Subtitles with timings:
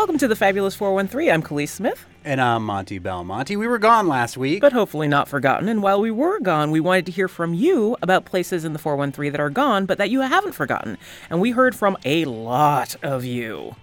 [0.00, 1.30] Welcome to the Fabulous 413.
[1.30, 2.06] I'm Kaliis Smith.
[2.24, 3.54] And I'm Monty Belmonte.
[3.54, 4.62] We were gone last week.
[4.62, 5.68] But hopefully not forgotten.
[5.68, 8.78] And while we were gone, we wanted to hear from you about places in the
[8.78, 10.96] 413 that are gone, but that you haven't forgotten.
[11.28, 13.76] And we heard from a lot of you.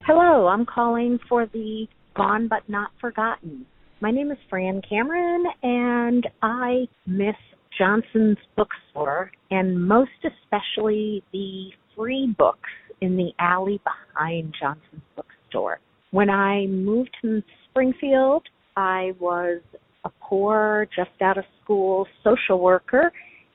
[0.00, 1.86] Hello, I'm calling for the
[2.16, 3.64] Gone But Not Forgotten.
[4.00, 7.36] My name is Fran Cameron, and I miss
[7.78, 12.68] Johnson's bookstore, and most especially the free books
[13.02, 15.80] in the alley behind Johnson's bookstore.
[16.12, 18.44] When I moved to Springfield,
[18.76, 19.60] I was
[20.04, 23.12] a poor, just out of school social worker,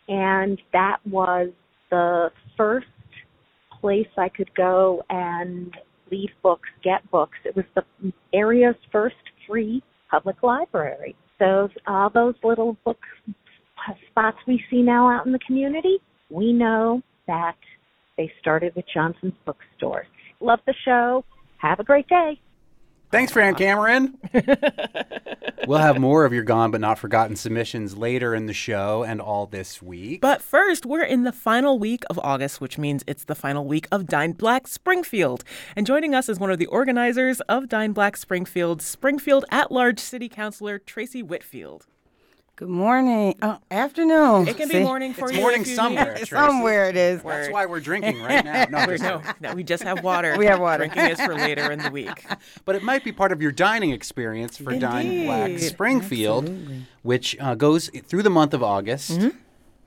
[0.08, 1.50] and that was
[1.90, 2.88] the first
[3.80, 5.74] place I could go and
[6.12, 7.38] leave books, get books.
[7.46, 9.16] It was the area's first
[9.48, 11.16] free public library.
[11.40, 13.00] So all those little book
[14.10, 15.98] spots we see now out in the community,
[16.30, 17.56] we know that
[18.18, 20.08] they started with Johnson's bookstores.
[20.40, 21.24] Love the show.
[21.58, 22.40] Have a great day.
[23.10, 24.18] Thanks, Fran Cameron.
[25.68, 29.22] we'll have more of your gone but not forgotten submissions later in the show and
[29.22, 30.20] all this week.
[30.20, 33.88] But first, we're in the final week of August, which means it's the final week
[33.94, 35.46] of Dine Black Springfield.
[35.74, 40.00] And joining us is one of the organizers of Dine Black Springfield, Springfield at large
[40.00, 41.86] city councilor Tracye Whitfield.
[42.58, 43.36] Good morning.
[43.44, 44.48] Oh, afternoon.
[44.48, 45.28] It can be morning for you.
[45.28, 45.42] it's you.
[45.42, 46.16] morning if you somewhere.
[46.16, 47.22] need- Somewhere it is.
[47.22, 48.66] That's why we're drinking right now.
[48.72, 50.36] No, We're- just- No, no, we just have water.
[50.40, 50.88] We have water.
[50.88, 52.26] Drinking is for later in the week.
[52.66, 55.70] But it might be part of your dining experience for Dine Black Indeed.
[55.70, 56.52] Springfield,
[57.04, 59.12] which uh, goes through the month of August.
[59.12, 59.38] Mm-hmm.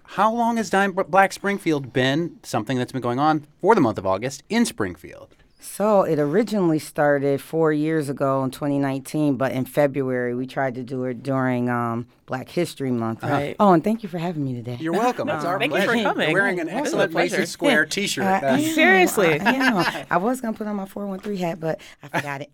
[0.05, 3.99] How long has Dine Black Springfield been something that's been going on for the month
[3.99, 5.35] of August in Springfield?
[5.63, 10.83] So it originally started four years ago in 2019, but in February we tried to
[10.83, 13.23] do it during um, Black History Month.
[13.23, 13.57] Right.
[13.61, 14.79] Oh, and thank you for having me today.
[14.81, 15.29] You're welcome.
[15.29, 16.03] It's our Thank you for pleasure.
[16.03, 16.31] coming.
[16.31, 17.37] You're wearing an It's excellent pleasure.
[17.37, 18.25] Mason Square T-shirt.
[18.25, 19.39] Uh, That's- yeah, Seriously.
[19.41, 22.51] I, yeah, I was gonna put on my 413 hat, but I forgot it.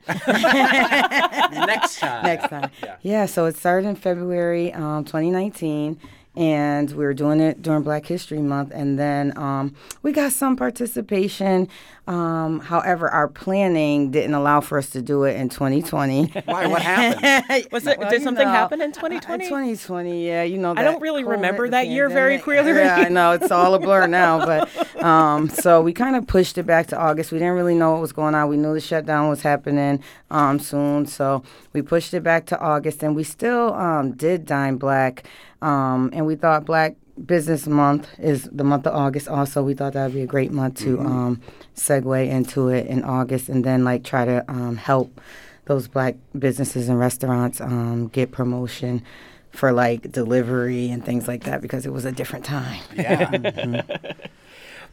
[1.53, 2.25] next time.
[2.25, 2.71] Next time.
[2.83, 2.97] Yeah.
[3.03, 3.27] Yeah.
[3.27, 5.99] so it started in February um, 2019,
[6.37, 10.57] and we were doing it during Black History Month, and then um, we got some
[10.57, 11.69] participation.
[12.07, 16.27] Um, however, our planning didn't allow for us to do it in 2020.
[16.45, 16.67] Why?
[16.67, 17.67] What happened?
[17.73, 17.99] Was it?
[17.99, 19.45] Well, did something know, happen in uh, 2020?
[19.47, 20.75] 2020, yeah, you know.
[20.77, 22.73] I don't really remember the that year very clearly.
[22.73, 26.59] Yeah, I know it's all a blur now, but um, so we kind of pushed
[26.59, 27.33] it back to August.
[27.33, 28.49] We didn't really know what was going on.
[28.49, 31.43] We knew the shutdown was happening um, soon, so
[31.73, 35.25] we pushed it back to August, and we still um, did Dine Black,
[35.63, 39.29] um, and we thought Black Business Month is the month of August.
[39.29, 41.41] Also, we thought that would be a great month to um,
[41.75, 45.21] segue into it in August, and then like try to um, help
[45.65, 49.03] those black businesses and restaurants um, get promotion
[49.51, 52.83] for like delivery and things like that because it was a different time.
[52.95, 53.83] yeah.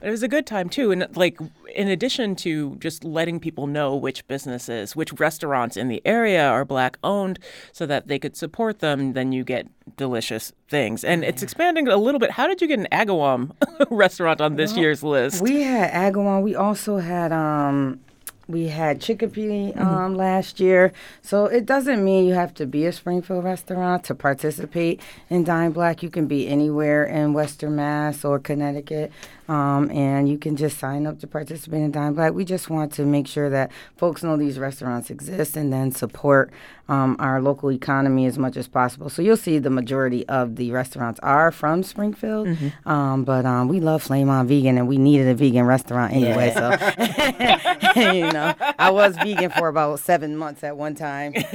[0.03, 1.39] It was a good time too, and like
[1.73, 6.65] in addition to just letting people know which businesses, which restaurants in the area are
[6.65, 7.39] black owned,
[7.71, 9.65] so that they could support them, then you get
[9.97, 11.03] delicious things.
[11.03, 12.31] And it's expanding a little bit.
[12.31, 13.51] How did you get an Agawam
[13.89, 15.41] restaurant on this year's list?
[15.41, 16.43] We had Agawam.
[16.43, 17.99] We also had um,
[18.47, 20.91] we had Chicopee um, last year.
[21.21, 25.71] So it doesn't mean you have to be a Springfield restaurant to participate in Dine
[25.71, 26.03] Black.
[26.03, 29.11] You can be anywhere in Western Mass or Connecticut,
[29.47, 32.33] um, and you can just sign up to participate in Dine Black.
[32.33, 36.51] We just want to make sure that folks know these restaurants exist and then support
[36.89, 39.09] um, our local economy as much as possible.
[39.09, 42.49] So you'll see the majority of the restaurants are from Springfield,
[42.85, 46.51] um, but um, we love Flame on Vegan, and we needed a vegan restaurant anyway.
[46.53, 46.71] So
[47.95, 51.33] you know, I was vegan for about seven months at one time.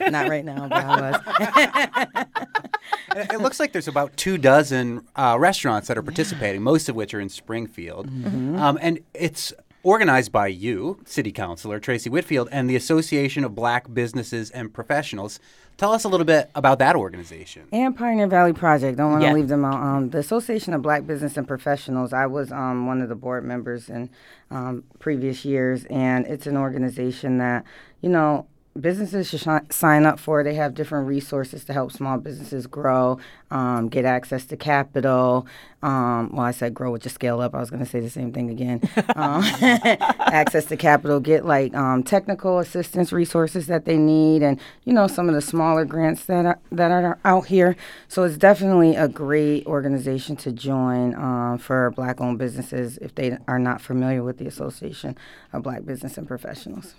[0.00, 1.00] Not right now, but I
[2.06, 3.26] was.
[3.30, 7.12] it looks like there's about two dozen uh, restaurants that are participating, most of which
[7.14, 8.06] are in Springfield.
[8.08, 9.52] Um, and it's
[9.84, 15.38] organized by you, City Councilor Tracye Whitfield, and the Association of Black Businesses and Professionals.
[15.76, 17.64] Tell us a little bit about that organization.
[17.72, 18.96] And Pioneer Valley Project.
[18.96, 19.34] Don't want to Yeah.
[19.34, 19.74] leave them out.
[19.82, 22.12] Um, the Association of Black Business and Professionals.
[22.12, 24.08] I was um, one of the board members in
[24.50, 27.64] um, previous years, and it's an organization that
[28.00, 28.46] you know
[28.80, 30.42] businesses should shi- sign up for.
[30.44, 33.18] They have different resources to help small businesses grow,
[33.50, 35.46] um, get access to capital.
[35.84, 37.54] Um, well, I said grow, which is scale up.
[37.54, 38.80] I was going to say the same thing again.
[39.16, 39.44] um,
[40.18, 45.06] access to capital, get like um, technical assistance resources that they need, and you know
[45.06, 47.76] some of the smaller grants that are that are out here.
[48.08, 53.58] So it's definitely a great organization to join um, for Black-owned businesses if they are
[53.58, 55.18] not familiar with the Association
[55.52, 56.94] of Black Business and Professionals.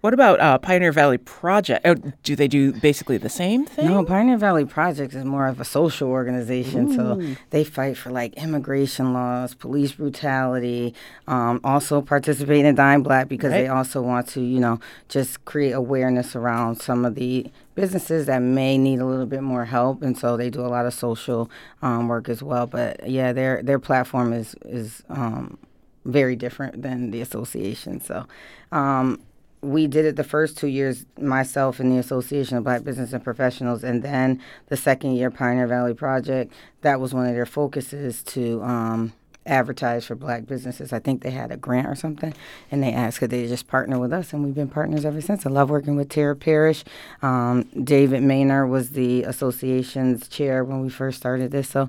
[0.00, 1.86] What about uh, Pioneer Valley Project?
[1.86, 3.88] Oh, do they do basically the same thing?
[3.88, 7.20] No, Pioneer Valley Project is more of a social organization, so
[7.50, 10.94] they fight for like immigration laws, police brutality,
[11.26, 15.72] um, also participate in Dine Black because they also want to, you know, just create
[15.72, 20.16] awareness around some of the businesses that may need a little bit more help, and
[20.16, 21.50] so they do a lot of social
[21.82, 22.66] um, work as well.
[22.66, 25.58] But yeah, their their platform is is um,
[26.04, 28.00] very different than the association.
[28.00, 28.26] So.
[28.72, 29.20] Um,
[29.60, 33.22] we did it the first two years, myself and the Association of Black Business and
[33.22, 36.52] Professionals, and then the second year, Pioneer Valley Project.
[36.82, 39.12] That was one of their focuses to um,
[39.48, 40.92] advertise for black businesses.
[40.92, 42.34] I think they had a grant or something,
[42.70, 45.44] and they asked could they just partner with us, and we've been partners ever since.
[45.44, 46.84] I love working with Tara Parrish.
[47.22, 51.88] Um, David Maynard was the association's chair when we first started this, so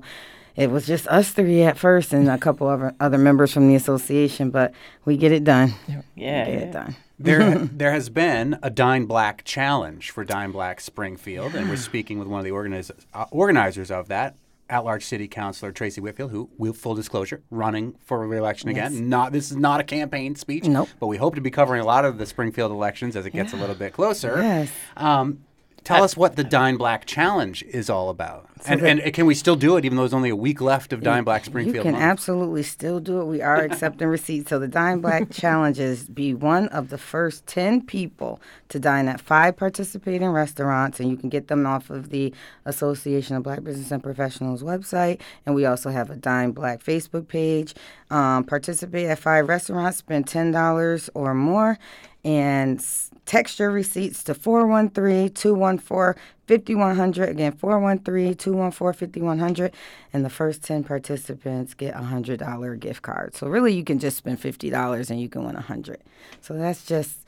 [0.56, 3.74] it was just us three at first and a couple of other members from the
[3.74, 4.72] association, but
[5.04, 5.74] we get it done.
[5.88, 6.54] Yeah, We get yeah.
[6.54, 6.96] it done.
[7.18, 12.18] There, there has been a Dine Black challenge for Dine Black Springfield, and we're speaking
[12.18, 14.36] with one of the organiz- uh, organizers of that,
[14.70, 19.08] at-large City Councilor Tracye Whitfield, who, will full disclosure, running for reelection again.
[19.08, 20.88] Not this is not a campaign speech, Nope.
[21.00, 23.52] but we hope to be covering a lot of the Springfield elections as it gets
[23.52, 24.40] a little bit closer.
[24.40, 24.70] Yes.
[24.96, 25.44] Um,
[25.84, 29.56] tell us what the Dine Black challenge is all about, and, and can we still
[29.56, 31.76] do it even though there's only a week left of Dine Black Springfield?
[31.76, 32.04] You can month?
[32.04, 33.24] absolutely still do it.
[33.24, 34.50] We are accepting receipts.
[34.50, 39.08] So the Dine Black Challenge is be one of the first 10 people to dine
[39.08, 42.32] at five participating restaurants, and you can get them off of the
[42.64, 45.20] Association of Black Business and Professionals website.
[45.46, 47.74] And we also have a Dine Black Facebook page.
[48.10, 51.78] Um, participate at five restaurants, spend $10 or more,
[52.24, 57.28] and s- text your receipts to 413 214 5100.
[57.28, 59.72] Again, 413 214 5100.
[60.12, 63.34] And the first 10 participants get a $100 gift card.
[63.36, 65.98] So, really, you can just spend $50 and you can win 100
[66.40, 67.18] So, that's just.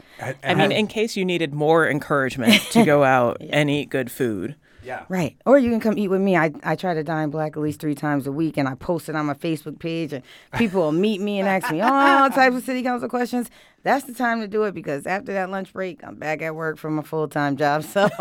[0.42, 4.56] I mean, in case you needed more encouragement to go out and eat good food.
[4.82, 5.04] Yeah.
[5.08, 5.36] Right.
[5.46, 6.36] Or you can come eat with me.
[6.36, 9.08] I, I try to dine black at least three times a week, and I post
[9.08, 10.22] it on my Facebook page, and
[10.54, 13.50] people will meet me and ask me all types of city council questions.
[13.82, 16.78] That's the time to do it because after that lunch break, I'm back at work
[16.78, 17.82] from a full time job.
[17.84, 18.08] So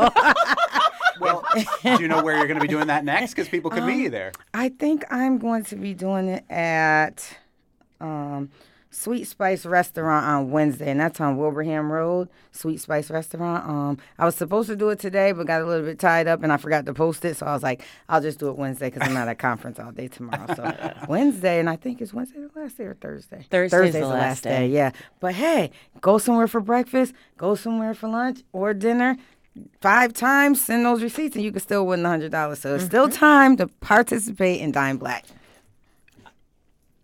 [1.22, 1.46] Well,
[1.84, 3.32] do you know where you're going to be doing that next?
[3.32, 4.32] Because people could meet you there.
[4.56, 7.38] I think I'm going to be doing it at
[8.00, 8.50] um,
[8.94, 12.28] Sweet Spice Restaurant on Wednesday, and that's on Wilbraham Road.
[12.52, 13.66] Sweet Spice Restaurant.
[13.68, 16.44] Um, I was supposed to do it today, but got a little bit tied up,
[16.44, 17.38] and I forgot to post it.
[17.38, 19.80] So I was like, I'll just do it Wednesday because I'm not at a conference
[19.80, 20.46] all day tomorrow.
[20.54, 23.46] So Wednesday, and I think it's Wednesday the last day or Thursday.
[23.72, 24.68] Thursday's the last day.
[24.68, 24.92] Yeah,
[25.22, 25.72] but hey,
[26.02, 29.16] go somewhere for breakfast, go somewhere for lunch or dinner.
[29.80, 32.60] Five times, send those receipts, and you can still win the hundred dollars.
[32.60, 35.26] So it's still time to participate in Dine Black.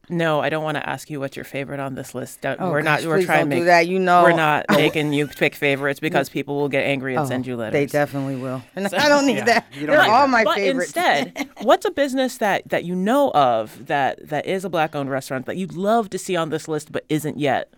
[0.10, 2.40] No, I don't want to ask you what's your favorite on this list.
[2.42, 3.10] Don't, Oh, we're gosh, not.
[3.10, 3.88] We're trying to do make that.
[3.88, 4.76] You know- we're not oh.
[4.76, 7.74] making you pick favorites because people will get angry and oh, send you letters.
[7.74, 8.64] They definitely will.
[8.76, 9.66] And I don't need Yeah, that.
[9.74, 10.30] you don't They're need all that.
[10.30, 10.96] my but favorites.
[10.96, 15.46] instead, what's a business that that you know of that that is a black-owned restaurant
[15.46, 17.74] that you'd love to see on this list but isn't yet?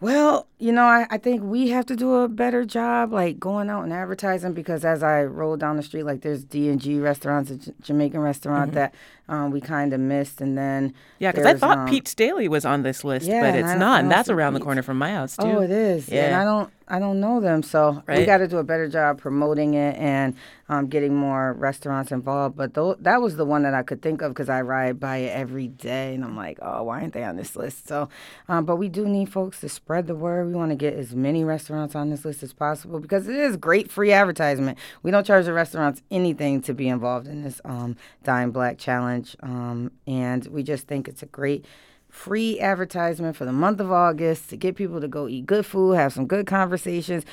[0.00, 3.70] Well, you know, I, I think we have to do a better job, like going
[3.70, 4.52] out and advertising.
[4.52, 7.72] Because as I roll down the street, like there's D and G restaurants, a J-
[7.80, 8.80] Jamaican restaurant mm-hmm.
[8.80, 8.94] that
[9.28, 10.92] um, we kind of missed, and then.
[11.18, 13.78] Yeah, because I thought um, Pete's Daily was on this list, yeah, but it's I
[13.78, 15.44] don't- and that's around the corner from my house too.
[15.44, 16.08] Oh, it is.
[16.08, 16.26] Yeah.
[16.26, 19.18] And I don't I don't know them, so we got to do a better job
[19.18, 20.34] promoting it and
[20.68, 22.56] um, getting more restaurants involved.
[22.58, 25.16] But tho- that was the one that I could think of because I ride by
[25.18, 27.88] it every day, and I'm like, oh, why aren't they on this list?
[27.88, 28.10] So,
[28.50, 30.46] um, but we do need folks to spread the word.
[30.48, 33.56] We want to get as many restaurants on this list as possible because it is
[33.56, 34.76] great free advertisement.
[35.02, 39.13] We don't charge the restaurants anything to be involved in this um, Dine Black Challenge,
[39.42, 41.64] um, and we just think it's a great
[42.08, 45.92] free advertisement for the month of August to get people to go eat good food,
[45.94, 47.24] have some good conversations,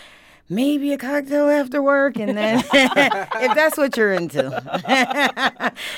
[0.50, 4.52] maybe a cocktail after work, and then if that's what you're into.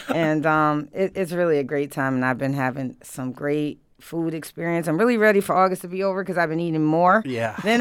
[0.13, 4.33] and um, it, it's really a great time, and I've been having some great food
[4.33, 4.87] experience.
[4.87, 7.55] I'm really ready for August to be over because I've been eating more Yeah.
[7.63, 7.79] than,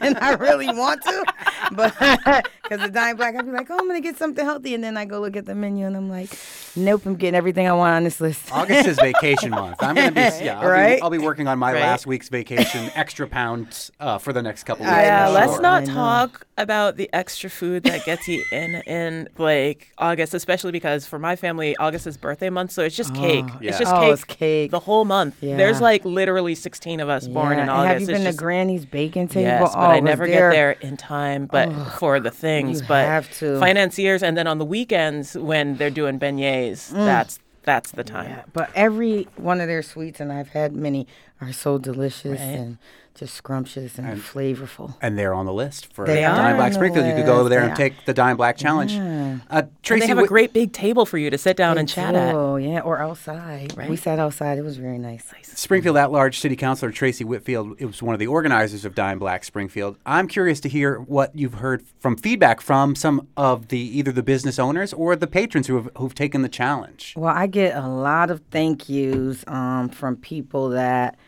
[0.00, 1.24] than I really want to.
[1.72, 1.94] But
[2.62, 4.74] because the Dine Black, I'd be like, oh, I'm going to get something healthy.
[4.74, 6.30] And then I go look at the menu and I'm like,
[6.74, 8.50] nope, I'm getting everything I want on this list.
[8.52, 9.76] August is vacation month.
[9.80, 10.96] I'm gonna be yeah, I'll, Right?
[10.96, 11.80] be, I'll be working on my Right.
[11.82, 15.02] last week's vacation, extra pounds uh, for the next couple I weeks.
[15.02, 15.32] Yeah, know.
[15.32, 15.62] let's Sure.
[15.62, 21.06] not I talk about the extra food that gets eaten in like August, especially because
[21.06, 23.46] for my family, August is birthday month, so it's just cake.
[23.60, 23.70] Yeah.
[23.70, 24.70] It's just Oh, cake, it's oh, cake.
[24.70, 25.36] the whole month.
[25.40, 25.56] Yeah.
[25.56, 27.88] There's like literally 16 of us born in and August.
[27.88, 29.42] Have you It's been just- to Granny's baking table?
[29.42, 31.46] Yes, Oh, but I oh, never there- get there in time.
[31.46, 33.58] But for the things, you but have to.
[33.60, 36.94] financiers, and then on the weekends when they're doing beignets, mm.
[36.94, 38.30] that's that's the time.
[38.30, 41.06] Yeah, but every one of their sweets, and I've had many,
[41.40, 42.58] are so delicious Right.
[42.58, 42.78] and
[43.18, 44.94] just scrumptious and, flavorful.
[45.00, 47.06] And they're on the list for They Dine Black Springfield.
[47.06, 48.92] You could go over there they and take the Dine Black Challenge.
[48.92, 51.88] Uh, And Tracye, they have a great big table for you to sit down and
[51.88, 52.34] chat at.
[52.34, 53.76] Oh yeah, or outside.
[53.76, 53.90] Right?
[53.90, 54.58] We sat outside.
[54.58, 55.32] It was very nice.
[55.42, 59.18] Springfield at large city councilor Tracye Whitfield it was one of the organizers of Dine
[59.18, 59.98] Black Springfield.
[60.06, 64.22] I'm curious to hear what you've heard from feedback from some of the either the
[64.22, 67.14] business owners or the patrons who have who've taken the challenge.
[67.16, 71.18] Well, I get a lot of thank yous um, from people that,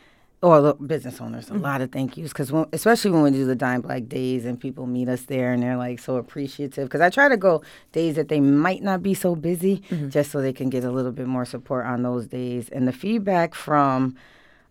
[0.43, 3.55] or the business owners, a lot of thank yous, because especially when we do the
[3.55, 6.85] Dine Black Days and people meet us there and they're like so appreciative.
[6.89, 10.41] Because I try to go days that they might not be so busy, just so
[10.41, 12.71] they can get a little bit more support on those days.
[12.71, 14.17] And the feedback from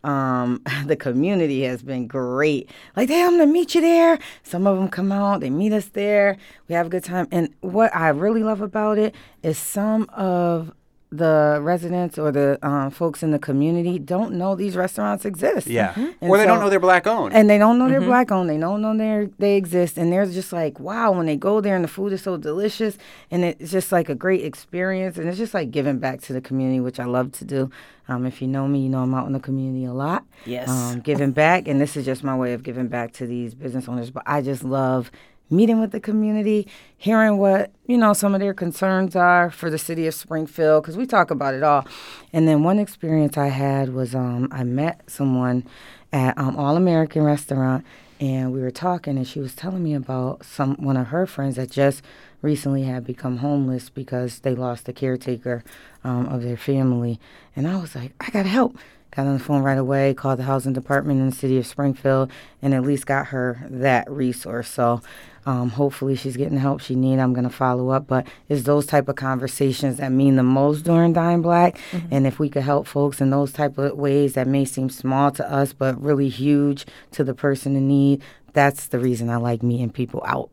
[0.03, 2.69] um, the community has been great.
[2.95, 4.19] Like, hey, I'm gonna meet you there.
[4.43, 6.37] Some of them come out, they meet us there.
[6.67, 7.27] We have a good time.
[7.31, 10.71] And what I really love about it is some of
[11.11, 15.65] the residents or the um, folks in the community don't know these restaurants exist.
[15.65, 15.93] Yeah.
[15.97, 17.33] And Or they don't know they're black owned.
[17.33, 18.47] and they don't know they're black owned.
[18.49, 21.75] They don't know they they exist, and they're just like, wow, when they go there
[21.75, 22.97] and the food is so delicious,
[23.31, 26.41] and it's just like a great experience, and it's just like giving back to the
[26.41, 27.71] community, which I love to do.
[28.07, 30.25] Um, if you know me, you know I'm out in the community a lot.
[30.45, 30.69] Yes.
[30.69, 33.87] Um, giving back, and this is just my way of giving back to these business
[33.89, 34.11] owners.
[34.11, 35.09] But I just love
[35.49, 39.77] meeting with the community, hearing what you know some of their concerns are for the
[39.77, 41.85] city of Springfield, because we talk about it all.
[42.31, 45.65] And then one experience I had was um, I met someone
[46.11, 47.85] at um, All American Restaurant,
[48.19, 51.55] and we were talking, and she was telling me about some one of her friends
[51.55, 52.01] that just
[52.41, 55.63] recently had become homeless because they lost the caretaker
[56.03, 57.19] um, of their family,
[57.55, 58.77] and I was like, I gotta help.
[59.11, 62.31] Got on the phone right away, called the housing department in the city of Springfield,
[62.61, 64.69] and at least got her that resource.
[64.69, 65.01] So
[65.47, 67.19] um, hopefully she's getting the help she needs.
[67.19, 71.13] I'm gonna follow up, but it's those type of conversations that mean the most during
[71.13, 71.79] Dine Black.
[72.11, 75.31] And if we could help folks in those type of ways that may seem small
[75.31, 78.21] to us, but really huge to the person in need,
[78.53, 80.51] that's the reason I like meeting people out.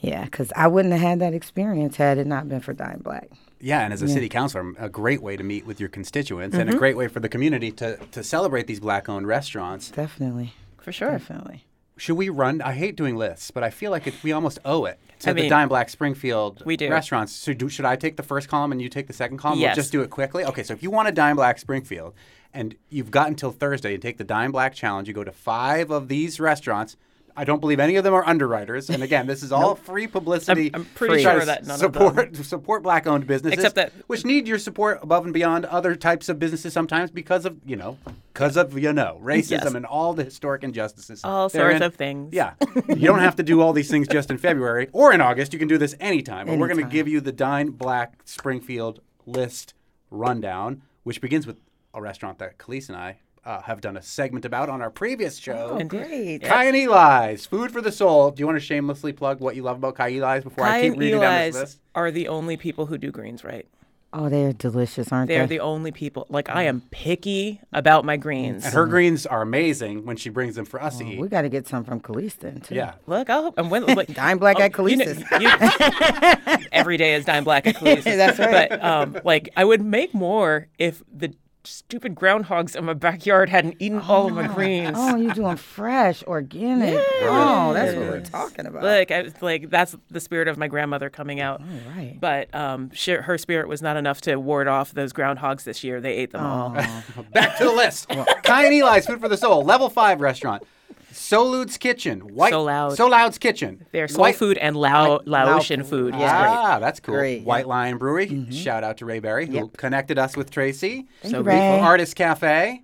[0.00, 3.30] Yeah, because I wouldn't have had that experience had it not been for Dine Black.
[3.62, 6.68] Yeah, and as a city councilor, a great way to meet with your constituents Mm-hmm.
[6.68, 9.90] and a great way for the community to, to celebrate these black owned restaurants.
[9.90, 10.52] Definitely.
[10.78, 11.12] For sure.
[11.12, 11.64] Definitely.
[11.96, 12.60] Should we run?
[12.60, 15.32] I hate doing lists, but I feel like it, we almost owe it to I
[15.34, 16.90] the mean, Dine Black Springfield we do.
[16.90, 17.32] restaurants.
[17.32, 19.60] So do, should I take the first column and you take the second column?
[19.60, 19.76] Yes.
[19.76, 20.44] We'll just do it quickly.
[20.44, 22.14] Okay, so if you want a Dine Black Springfield
[22.52, 25.90] and you've got until Thursday to take the Dine Black Challenge, you go to five
[25.92, 26.96] of these restaurants.
[27.36, 28.90] I don't believe any of them are underwriters.
[28.90, 30.72] And again, this is all free publicity.
[30.74, 33.58] I'm- I'm pretty try sure that none of support, support black owned businesses.
[33.58, 37.44] Except that- which need your support above and beyond other types of businesses sometimes because
[37.46, 37.98] of, you know,
[38.32, 39.74] because of, you know, racism Yes.
[39.74, 41.22] and all the historic injustices.
[41.24, 42.32] All sorts of things.
[42.34, 42.54] Yeah.
[42.88, 45.52] you don't have to do all these things just in February or in August.
[45.52, 46.46] You can do this anytime.
[46.46, 49.74] But we're going to give you the Dine Black Springfield list
[50.10, 51.56] rundown, which begins with
[51.94, 55.36] a restaurant that Kaliis and I uh, have done a segment about on our previous
[55.38, 55.76] show.
[55.76, 55.88] Indeed.
[55.88, 56.42] Great.
[56.44, 58.30] Kai and Eli's, food for the soul.
[58.30, 60.82] Do you want to shamelessly plug what you love about Kai Eli's before Kai I
[60.82, 61.78] keep and reading down Eli's this list?
[61.94, 63.66] are the only people who do greens right.
[64.14, 65.36] Oh, they're delicious, aren't they?
[65.38, 66.26] They're the only people.
[66.28, 68.62] Like I am picky about my greens.
[68.62, 71.18] And her greens are amazing when she brings them for us to eat.
[71.18, 72.74] we got to get some from Kaliis then, too.
[72.74, 72.92] yeah.
[73.06, 75.24] Look, I'll and when like Dine Black at you know- Kaliis's.
[75.40, 78.04] you- every day is dine black at Kaliis's.
[78.04, 78.68] That's right.
[78.68, 81.32] But um, like I would make more if the
[81.64, 84.96] stupid groundhogs in my backyard hadn't eaten all of my greens.
[84.98, 86.94] Oh, you're doing fresh, organic.
[87.22, 88.82] Oh, that's what we're talking about.
[88.82, 91.60] Like I was like that's the spirit of my grandmother coming out.
[91.60, 91.66] All
[91.96, 92.16] right.
[92.20, 96.00] But um, she, her spirit was not enough to ward off those groundhogs this year.
[96.00, 96.70] They ate them all.
[97.32, 98.08] Back to the list.
[98.42, 100.62] Kai and Eli's Food for the Soul, level five restaurant.
[101.12, 102.20] Solude's Kitchen.
[102.34, 102.96] White, So Loud.
[102.96, 103.86] So Loud's Kitchen.
[103.92, 106.12] They're soul White- food and Lao, Laotian food.
[106.12, 106.14] food.
[106.14, 106.24] Yeah.
[106.24, 106.58] It's great.
[106.58, 107.14] Ah, that's cool.
[107.14, 107.66] Great, White yep.
[107.66, 108.46] Lion Brewery.
[108.50, 109.76] Shout out to Ray Berry, who Yep.
[109.76, 111.06] connected us with Tracye.
[111.22, 111.76] Thank So you, grateful.
[111.76, 111.80] Ray.
[111.80, 112.82] Artist Cafe.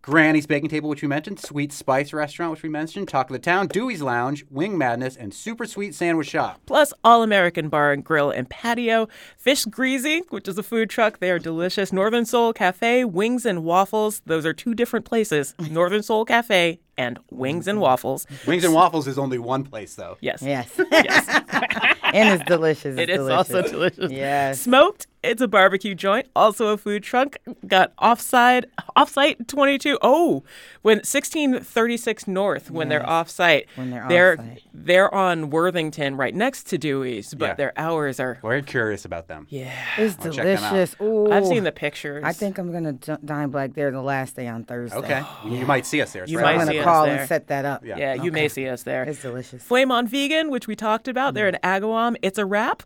[0.00, 1.38] Granny's Baking Table, which we mentioned.
[1.38, 3.08] Sweet Spice Restaurant, which we mentioned.
[3.08, 3.66] Talk of the Town.
[3.66, 4.42] Dewey's Lounge.
[4.48, 5.16] Wing Madness.
[5.16, 6.60] And Super Sweet Sandwich Shop.
[6.64, 11.18] Plus, All American Bar and Grill and Patio, Fish Greasy, which is a food truck.
[11.18, 11.92] They are delicious.
[11.92, 14.22] Northern Soul Cafe, Wings and Waffles.
[14.24, 15.54] Those are two different places.
[15.70, 18.26] Northern Soul Cafe and Wings and Waffles.
[18.46, 20.18] Wings and Waffles is only one place, though.
[20.20, 20.42] Yes.
[20.42, 20.78] Yes.
[20.90, 21.26] Yes.
[22.14, 22.98] and it's delicious.
[22.98, 23.70] It It's is also delicious.
[23.96, 24.10] delicious.
[24.12, 24.60] Yes.
[24.62, 25.06] Smoked.
[25.22, 27.36] It's a barbecue joint, also a food truck.
[27.66, 29.98] Got offside, offsite 22.
[30.00, 30.44] Oh,
[30.82, 33.64] when 1636 North, when they're offsite.
[33.74, 34.62] When they're they're offsite.
[34.72, 37.54] they're on Worthington, right next to Dewey's, but Yeah.
[37.54, 38.38] their hours are.
[38.42, 39.46] Very curious about them.
[39.50, 39.72] Yeah.
[39.96, 40.70] It's I'll check them out.
[40.72, 40.96] delicious.
[41.00, 41.32] Ooh.
[41.32, 42.22] I've seen the pictures.
[42.24, 44.96] I think I'm gonna d- dine black there the last day on Thursday.
[44.98, 45.22] Okay.
[45.48, 46.22] You might see us there.
[46.22, 46.87] It's You right might I'm around see the gonna us corner.
[46.92, 47.20] Call there.
[47.20, 47.84] and set that up.
[47.84, 47.96] Yeah.
[47.96, 49.04] Yeah, you may see us there.
[49.04, 49.62] It's delicious.
[49.62, 51.34] Flame on Vegan, which we talked about.
[51.34, 51.54] They're mm.
[51.54, 52.16] in Agawam.
[52.22, 52.82] It's a wrap.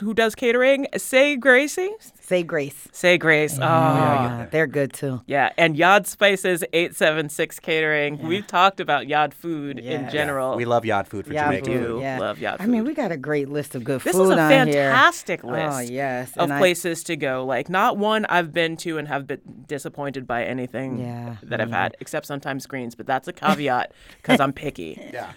[0.00, 0.86] Who does catering.
[0.96, 1.90] Say Gracie.
[2.20, 2.88] Say grace.
[2.90, 3.56] Say Grace.
[3.56, 5.20] Oh, Ah, they're good too.
[5.26, 5.52] yeah.
[5.56, 8.18] And Yad Spices 876 Catering.
[8.26, 10.10] We've talked about Yad food in Yeah.
[10.10, 10.56] general.
[10.56, 11.86] We love yacht food for Yeah, Jamaican do.
[11.86, 12.02] food.
[12.02, 12.18] Yeah.
[12.18, 14.38] Love yacht I mean, we got a great list of good This food This is
[14.38, 14.90] a on here.
[14.90, 15.76] fantastic list.
[15.76, 17.44] Oh yes, of and I- places to go.
[17.44, 21.70] Like not one I've been to and have been disappointed by anything Yeah, that I've
[21.70, 22.96] had, except sometimes greens.
[22.96, 23.92] But that's a caveat
[24.22, 25.00] because I'm picky.
[25.12, 25.30] Yeah.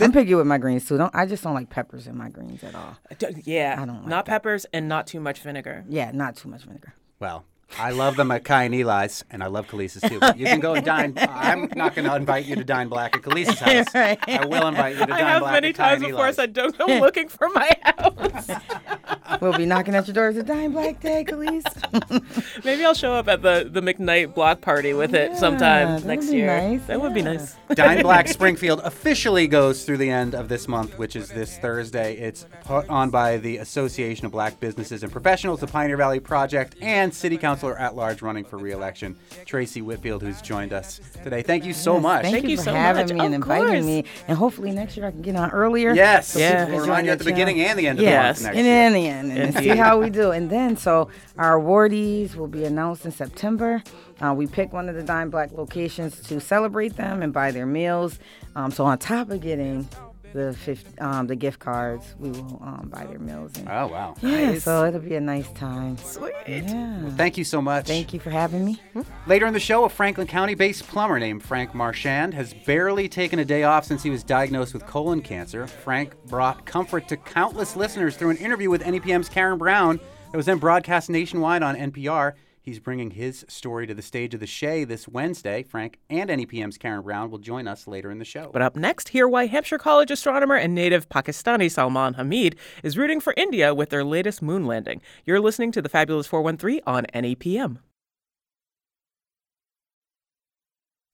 [0.00, 0.98] I'm picky with my greens too.
[0.98, 2.96] Don't I just don't like peppers in my greens at all.
[3.44, 5.84] Yeah, I don't like not peppers and not too much vinegar.
[5.88, 6.94] Yeah, not too much vinegar.
[7.20, 7.44] Well,
[7.78, 10.20] I love them at Kai and Eli's, and I love Kaliis's too.
[10.20, 11.14] But you can go and dine.
[11.18, 13.86] I'm not going to invite you to dine black at Kaliis's house.
[13.94, 14.18] Right.
[14.28, 16.36] I will invite you to I dine have black many at times and before Eli's.
[16.36, 18.50] said, "Don't go looking for my house."
[19.40, 22.64] We'll be knocking at your doors at dine Black Day, Kaliis.
[22.64, 26.30] Maybe I'll show up at the the McKnight block party with it Yeah, sometime next
[26.32, 26.46] year.
[26.46, 27.56] nice, That would be nice.
[27.74, 32.16] Dine Black Springfield officially goes through the end of this month, which is this Thursday.
[32.16, 36.76] It's put on by the Association of Black Businesses and Professionals, the Pioneer Valley Project,
[36.80, 41.42] and City Councilor at large running for re-election, Tracye Whitfield, who's joined us today.
[41.42, 42.22] Thank you so Yes, much.
[42.22, 43.12] Thank, Thank you you for so having much.
[43.14, 43.84] me and Of inviting course.
[43.84, 44.04] me.
[44.26, 45.92] And hopefully next year I can get on earlier.
[45.94, 46.28] Yes.
[46.32, 46.68] so Yeah.
[46.68, 48.66] We'll remind you at the beginning and the end of Yes, the month next and
[48.66, 48.74] year.
[48.74, 50.32] then the end, and see how we do.
[50.32, 51.08] And then, so
[51.38, 53.82] our awardees will be announced in September.
[54.20, 57.66] Uh, we pick one of the Dine Black locations to celebrate them and buy their
[57.66, 58.18] meals.
[58.56, 59.88] Um, so on top of getting
[60.34, 63.52] the fifth, um, the gift cards, we will um, buy their meals.
[63.56, 64.14] And, Oh, wow.
[64.20, 64.64] yeah, Nice.
[64.64, 65.96] so it'll be a nice time.
[65.96, 66.32] Sweet.
[66.46, 67.08] Yeah.
[67.16, 67.86] Thank you so much.
[67.86, 68.80] Thank you for having me.
[69.26, 73.38] Later in the show, a Franklin County based plumber named Frank Marchand has barely taken
[73.38, 75.66] a day off since he was diagnosed with colon cancer.
[75.66, 79.98] Frank brought comfort to countless listeners through an interview with NEPM's Karen Brown
[80.32, 82.32] that was then broadcast nationwide on NPR.
[82.64, 85.62] He's bringing his story to the stage of the Shea this Wednesday.
[85.62, 88.48] Frank and NEPM's Karen Brown will join us later in the show.
[88.54, 93.20] But up next, hear why Hampshire College astronomer and native Pakistani Salman Hameed is rooting
[93.20, 95.02] for India with their latest moon landing.
[95.26, 97.80] You're listening to the Fabulous 413 on NEPM.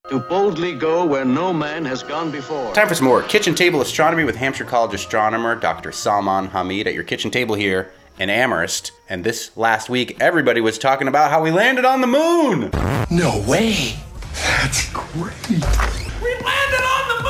[0.09, 2.75] to boldly go where no man has gone before.
[2.75, 5.93] Time for some more kitchen table astronomy with Hampshire College astronomer Dr.
[5.93, 8.93] Salman Hameed at your kitchen table here in Amherst.
[9.09, 12.71] And this last week, everybody was talking about how we landed on the moon.
[13.11, 13.97] No way.
[14.35, 15.49] That's great.
[15.51, 17.21] We landed on the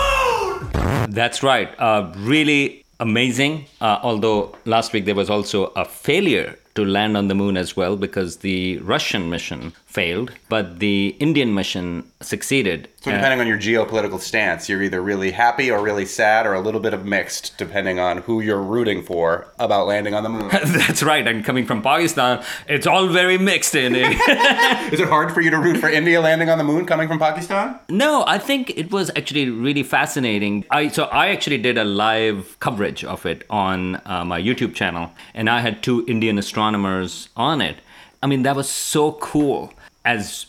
[0.73, 1.11] moon.
[1.13, 1.69] That's right.
[1.79, 3.67] Uh, really amazing.
[3.81, 7.77] Uh, although last week there was also a failure to land on the moon as
[7.77, 12.89] well because the Russian mission failed, but the Indian mission succeeded.
[13.01, 16.55] So Uh, depending on your geopolitical stance, you're either really happy or really sad or
[16.55, 20.29] a little bit of mixed, depending on who you're rooting for about landing on the
[20.29, 20.49] moon.
[20.53, 21.27] That's right.
[21.27, 24.13] And coming from Pakistan, it's all very mixed in it.
[24.93, 27.19] Is it hard for you to root for India landing on the moon coming from
[27.19, 27.77] Pakistan?
[27.89, 30.65] No, I think it was actually really fascinating.
[30.71, 35.11] I so I actually did a live coverage of it on uh, my YouTube channel,
[35.35, 37.77] and I had two Indian astronomers on it.
[38.23, 39.73] I mean, that was so cool.
[40.05, 40.47] As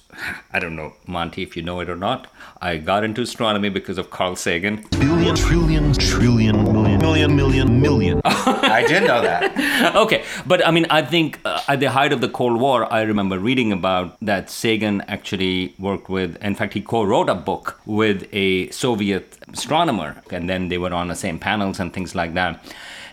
[0.52, 2.28] I don't know, Monty, if you know it or not,
[2.62, 4.86] I got into astronomy because of Carl Sagan.
[4.92, 8.22] Billion, trillion, trillion, million, million, million, million.
[8.26, 9.96] I did know that.
[9.96, 13.02] okay, but I mean, I think uh, at the height of the Cold War, I
[13.02, 17.80] remember reading about that Sagan actually worked with, in fact, he co wrote a book
[17.86, 22.34] with a Soviet astronomer, and then they were on the same panels and things like
[22.34, 22.64] that.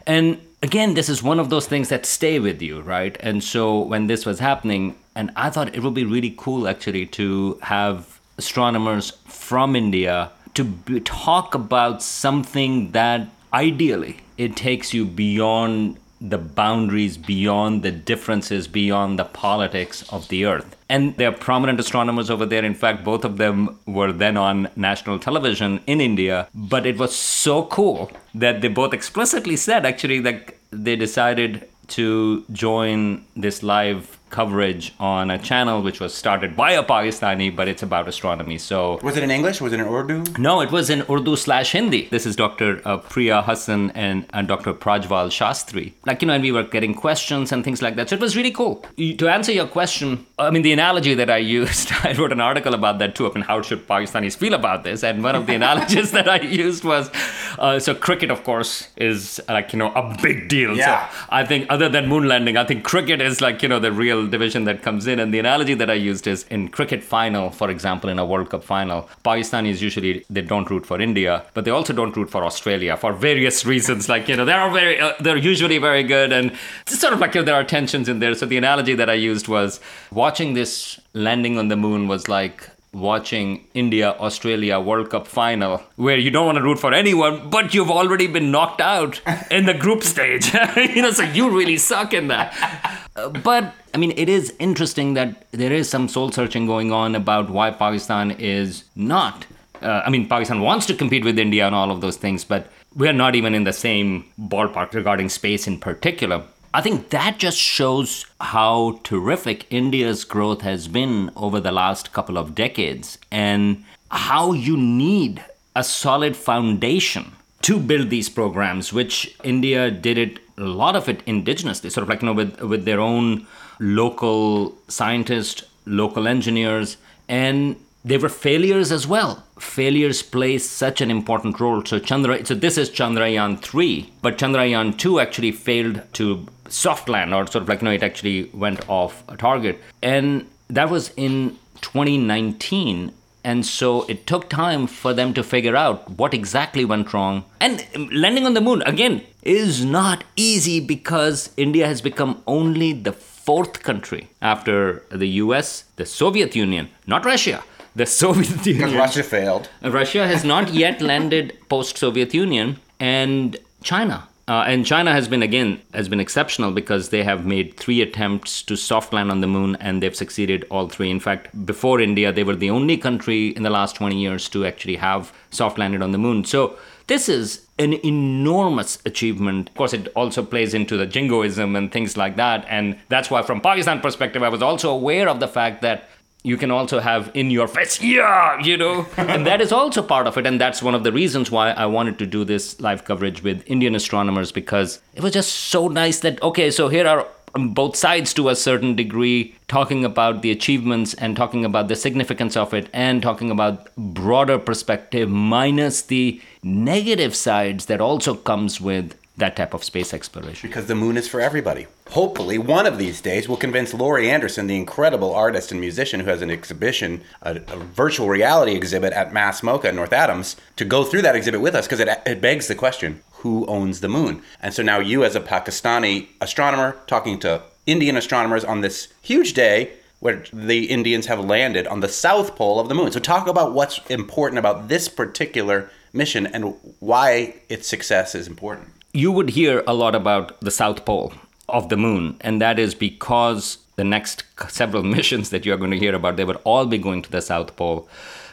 [0.08, 3.14] And again, this is one of those things that stay with you, right?
[3.20, 7.04] And so when this was happening, and I thought it would be really cool actually
[7.06, 15.98] to have astronomers from India to talk about something that ideally it takes you beyond
[16.20, 20.76] the boundaries, beyond the differences, beyond the politics of the earth.
[20.88, 22.64] And there are prominent astronomers over there.
[22.64, 26.48] In fact, both of them were then on national television in India.
[26.54, 32.44] But it was so cool that they both explicitly said actually that they decided to
[32.52, 37.82] join this live coverage on a channel which was started by a Pakistani, but it's
[37.82, 38.58] about astronomy.
[38.58, 39.60] So Was it in English?
[39.60, 40.24] Was it in Urdu?
[40.38, 42.08] no, it was in Urdu slash Hindi.
[42.10, 42.80] This is Dr.
[42.84, 44.72] Uh, Priya Hasan and, and Dr.
[44.74, 45.92] Prajval Shastri.
[46.06, 48.10] Like, you know, and we were getting questions and things like that.
[48.10, 48.84] So it was really cool.
[48.96, 52.74] To answer your question, I mean, the analogy that I used, I wrote an article
[52.74, 53.30] about that too.
[53.30, 55.02] I mean, how should Pakistanis feel about this?
[55.02, 57.10] And one of the analogies that I used was
[57.58, 60.76] uh, so cricket, of course, is like, you know, a big deal.
[60.76, 61.08] Yeah.
[61.08, 63.92] So I think, other than moon landing, I think cricket is like, you know, the
[63.92, 65.18] real division that comes in.
[65.18, 68.50] And the analogy that I used is in cricket final, for example, in a World
[68.50, 72.44] Cup final, Pakistanis usually they don't root for India, but they also don't root for
[72.44, 74.08] Australia for various reasons.
[74.08, 76.52] Like you know, they're very, uh, they're usually very good, and
[76.82, 78.34] it's sort of like you know, there are tensions in there.
[78.34, 82.70] So the analogy that I used was watching this landing on the moon was like
[82.92, 87.74] watching India Australia World Cup final where you don't want to root for anyone, but
[87.74, 89.20] you've already been knocked out
[89.50, 90.52] in the group stage.
[90.76, 93.06] you know, so you really suck in that.
[93.16, 97.14] Uh, but I mean, it is interesting that there is some soul searching going on
[97.14, 99.46] about why Pakistan is not.
[99.80, 102.70] Uh, I mean, Pakistan wants to compete with India and all of those things, but
[102.96, 106.42] we're not even in the same ballpark regarding space in particular.
[106.74, 112.36] I think that just shows how terrific India's growth has been over the last couple
[112.36, 115.42] of decades and how you need
[115.74, 121.24] a solid foundation to build these programs, which India did it a lot of it
[121.24, 123.46] indigenously, sort of like you know with with their own
[123.80, 126.96] local scientists, local engineers,
[127.28, 129.44] and they were failures as well.
[129.58, 131.84] Failures play such an important role.
[131.84, 137.34] So Chandra, so this is Chandrayaan three, but Chandrayaan two actually failed to soft land,
[137.34, 141.12] or sort of like you know, it actually went off a target, and that was
[141.16, 143.12] in 2019.
[143.44, 147.44] And so it took time for them to figure out what exactly went wrong.
[147.60, 153.12] And landing on the moon, again, is not easy because India has become only the
[153.12, 157.62] fourth country after the US, the Soviet Union, not Russia,
[157.98, 158.94] the Soviet Union.
[158.94, 159.68] Russia failed.
[159.82, 164.28] Russia has not yet landed post Soviet Union, and China.
[164.46, 168.62] Uh, and China has been again has been exceptional because they have made three attempts
[168.62, 171.10] to soft land on the moon and they've succeeded all three.
[171.10, 174.64] In fact, before India, they were the only country in the last 20 years to
[174.64, 176.46] actually have soft landed on the moon.
[176.46, 179.68] So this is an enormous achievement.
[179.68, 182.64] Of course, it also plays into the jingoism and things like that.
[182.70, 186.08] And that's why, from Pakistan perspective, I was also aware of the fact that
[186.42, 190.26] you can also have in your face, yeah, you know, and that is also part
[190.26, 190.46] of it.
[190.46, 193.62] And that's one of the reasons why I wanted to do this live coverage with
[193.66, 197.96] Indian astronomers because it was just so nice that, okay, so here are um, both
[197.96, 202.72] sides to a certain degree talking about the achievements and talking about the significance of
[202.72, 209.56] it and talking about broader perspective minus the negative sides that also comes with that
[209.56, 210.68] type of space exploration.
[210.68, 211.86] Because the moon is for everybody.
[212.10, 216.26] Hopefully, one of these days we'll convince Laurie Anderson, the incredible artist and musician who
[216.26, 220.84] has an exhibition, a, a virtual reality exhibit at Mass MoCA in North Adams, to
[220.84, 224.08] go through that exhibit with us because it, it begs the question who owns the
[224.08, 224.42] moon?
[224.60, 229.54] And so now you, as a Pakistani astronomer, talking to Indian astronomers on this huge
[229.54, 233.12] day where the Indians have landed on the south pole of the moon.
[233.12, 238.88] So, talk about what's important about this particular mission and why its success is important
[239.12, 241.32] you would hear a lot about the South Pole
[241.68, 245.98] of the moon, and that is because the next several missions that you're going to
[245.98, 248.08] hear about, they would all be going to the South Pole.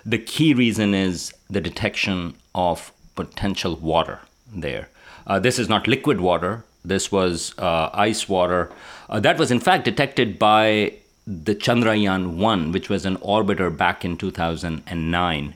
[0.06, 4.20] The key reason is the detection of potential water
[4.54, 4.90] there.
[5.26, 6.64] Uh, this is not liquid water.
[6.84, 8.72] This was uh, ice water.
[9.10, 10.94] Uh, that was, in fact, detected by
[11.26, 15.56] the Chandrayaan 1, which was an orbiter back in 2009.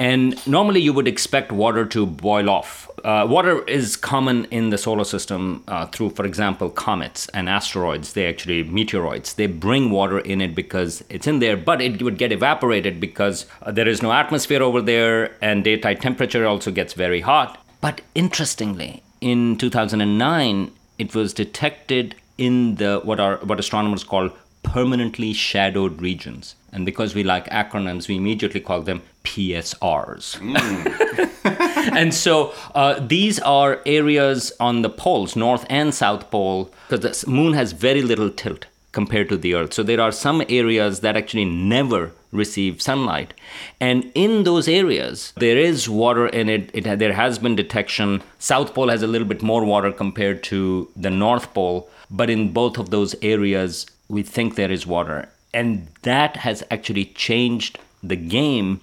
[0.00, 2.88] And normally you would expect water to boil off.
[3.04, 8.14] Uh, water is common in the solar system uh, through, for example, comets and asteroids.
[8.14, 12.16] They actually, meteoroids, they bring water in it because it's in there, but it would
[12.16, 16.94] get evaporated because uh, there is no atmosphere over there and daytime temperature also gets
[16.94, 17.62] very hot.
[17.82, 24.30] But interestingly, in 2009, it was detected in the what are what astronomers call
[24.62, 26.54] permanently shadowed regions.
[26.72, 30.38] And because we like acronyms, we immediately call them PSRs.
[30.38, 31.92] Mm.
[31.96, 37.30] and so uh, these are areas on the poles, North and South Pole, because the
[37.30, 39.72] moon has very little tilt compared to the Earth.
[39.72, 43.34] So there are some areas that actually never receive sunlight.
[43.80, 46.70] And in those areas, there is water in it.
[46.72, 48.22] it there has been detection.
[48.38, 51.88] South Pole has a little bit more water compared to the North Pole.
[52.10, 55.28] But in both of those areas, we think there is water.
[55.54, 58.80] And that has actually changed the game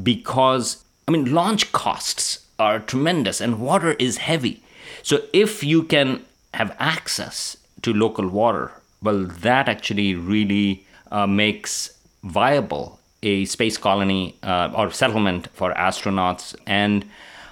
[0.00, 4.62] because, I mean, launch costs are tremendous and water is heavy.
[5.02, 11.98] So if you can have access to local water, well, that actually really uh, makes
[12.22, 17.04] viable a space colony uh, or settlement for astronauts and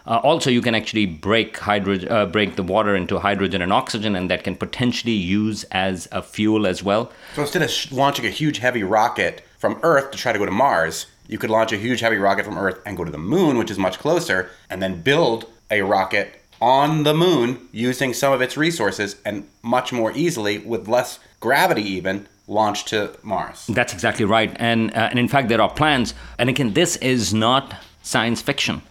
[0.07, 4.15] uh, also, you can actually break hydrogen, uh, break the water into hydrogen and oxygen,
[4.15, 7.11] and that can potentially use as a fuel as well.
[7.35, 10.45] So instead of sh- launching a huge heavy rocket from Earth to try to go
[10.45, 13.17] to Mars, you could launch a huge heavy rocket from Earth and go to the
[13.17, 18.33] moon, which is much closer, and then build a rocket on the moon using some
[18.33, 23.67] of its resources and much more easily with less gravity even launch to Mars.
[23.69, 24.55] That's exactly right.
[24.57, 28.83] And uh, and in fact there are plans and again this is not science fiction.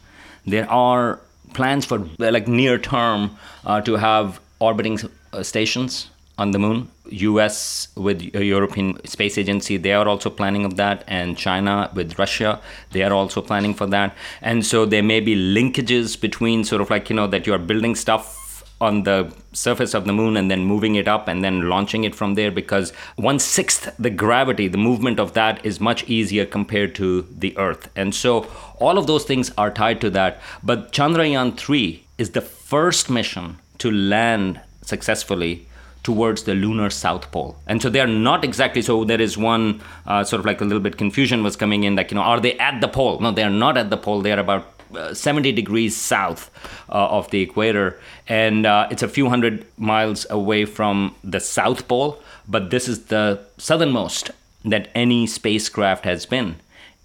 [0.46, 1.20] There are
[1.54, 5.00] plans for like near term uh, to have orbiting
[5.32, 6.90] uh, stations on the moon.
[7.12, 12.60] US with European Space Agency, they are also planning of that, and China with Russia,
[12.92, 14.16] they are also planning for that.
[14.42, 17.60] And so there may be linkages between sort of like, you know, that you are
[17.60, 18.43] building stuff
[18.84, 19.17] on the
[19.54, 22.52] surface of the moon and then moving it up and then launching it from there
[22.52, 27.58] because one sixth the gravity, the movement of that is much easier compared to the
[27.58, 27.89] Earth.
[27.96, 28.48] And so
[28.80, 30.41] all of those things are tied to that.
[30.62, 35.67] But Chandrayaan 3 is the first mission to land successfully
[36.04, 40.24] towards the lunar south pole and so they're not exactly so there is one uh,
[40.24, 42.58] sort of like a little bit confusion was coming in like you know are they
[42.60, 44.73] at the pole no they're not at the pole they're about uh,
[45.14, 46.50] 70 degrees south
[46.90, 48.00] uh, of the equator.
[48.28, 53.06] And uh, it's a few hundred miles away from the south pole but this is
[53.06, 54.32] the southernmost
[54.66, 56.56] that any spacecraft has been.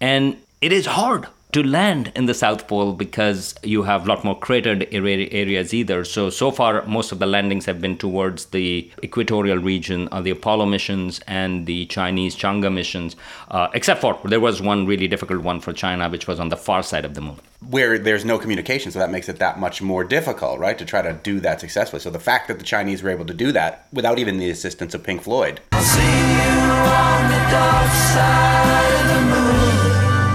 [0.01, 4.25] And it is hard to land in the South Pole because you have a lot
[4.25, 6.05] more cratered areas either.
[6.05, 10.31] So, so far, most of the landings have been towards the equatorial region, uh, the
[10.31, 13.17] Apollo missions and the Chinese Chang'e missions,
[13.51, 16.57] uh, except for there was one really difficult one for China, which was on the
[16.57, 17.39] far side of the moon.
[17.71, 21.03] Where there's no communication, so that makes it that much more difficult, right, to try
[21.03, 22.01] to do that successfully.
[22.01, 24.95] So the fact that the Chinese were able to do that without even the assistance
[24.95, 25.61] of Pink Floyd.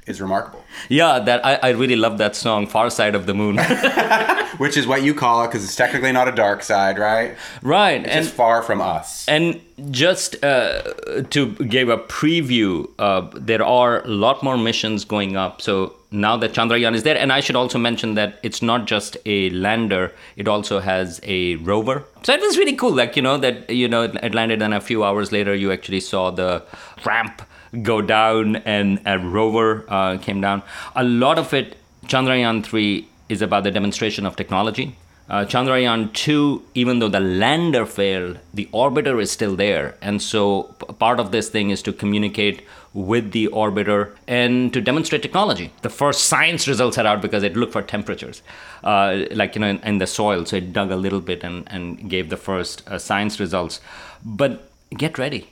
[0.06, 0.62] Is remarkable.
[0.89, 3.58] Yeah, that I, I really love that song, "Far Side of the Moon,"
[4.58, 7.38] which is what you call it because it's technically not a dark side, right?
[7.62, 9.26] Right, it's and just far from us.
[9.30, 9.62] And
[9.92, 10.82] just uh,
[11.30, 15.62] to give a preview, uh, there are a lot more missions going up.
[15.62, 19.16] So now that Chandrayaan is there, and I should also mention that it's not just
[19.26, 22.04] a lander; it also has a rover.
[22.24, 24.82] So it was really cool, like you know that you know it landed, and a
[24.82, 26.62] few hours later, you actually saw the
[27.06, 27.42] ramp
[27.81, 30.62] go down and a rover uh, came down.
[30.95, 34.95] A lot of it, Chandrayaan 3 is about the demonstration of technology.
[35.29, 39.95] Uh, Chandrayaan 2, even though the lander failed, the orbiter is still there.
[40.01, 42.62] And so p- part of this thing is to communicate
[42.93, 45.71] with the orbiter and to demonstrate technology.
[45.81, 48.43] The first science results are out because it looked for temperatures,
[48.83, 50.45] uh, like, you know, in, in, the soil.
[50.45, 53.79] So it dug a little bit and, and gave the first uh, science results.
[54.23, 55.49] But get ready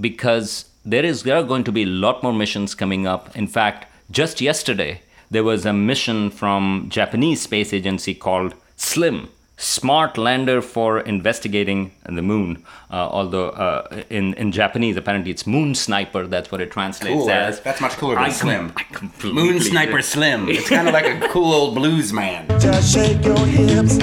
[0.00, 3.34] because there is there are going to be a lot more missions coming up.
[3.36, 10.18] In fact, just yesterday there was a mission from Japanese space agency called SLIM, Smart
[10.18, 12.62] Lander for Investigating the Moon.
[12.90, 16.26] Uh, although uh, in in Japanese apparently it's Moon Sniper.
[16.26, 17.32] That's what it translates cooler.
[17.32, 17.60] as.
[17.60, 18.70] That's much cooler than I Slim.
[18.70, 20.48] Com- completely Moon Sniper Slim.
[20.54, 22.46] It's kind of like a cool old blues man.
[22.60, 23.96] Just shake your hips.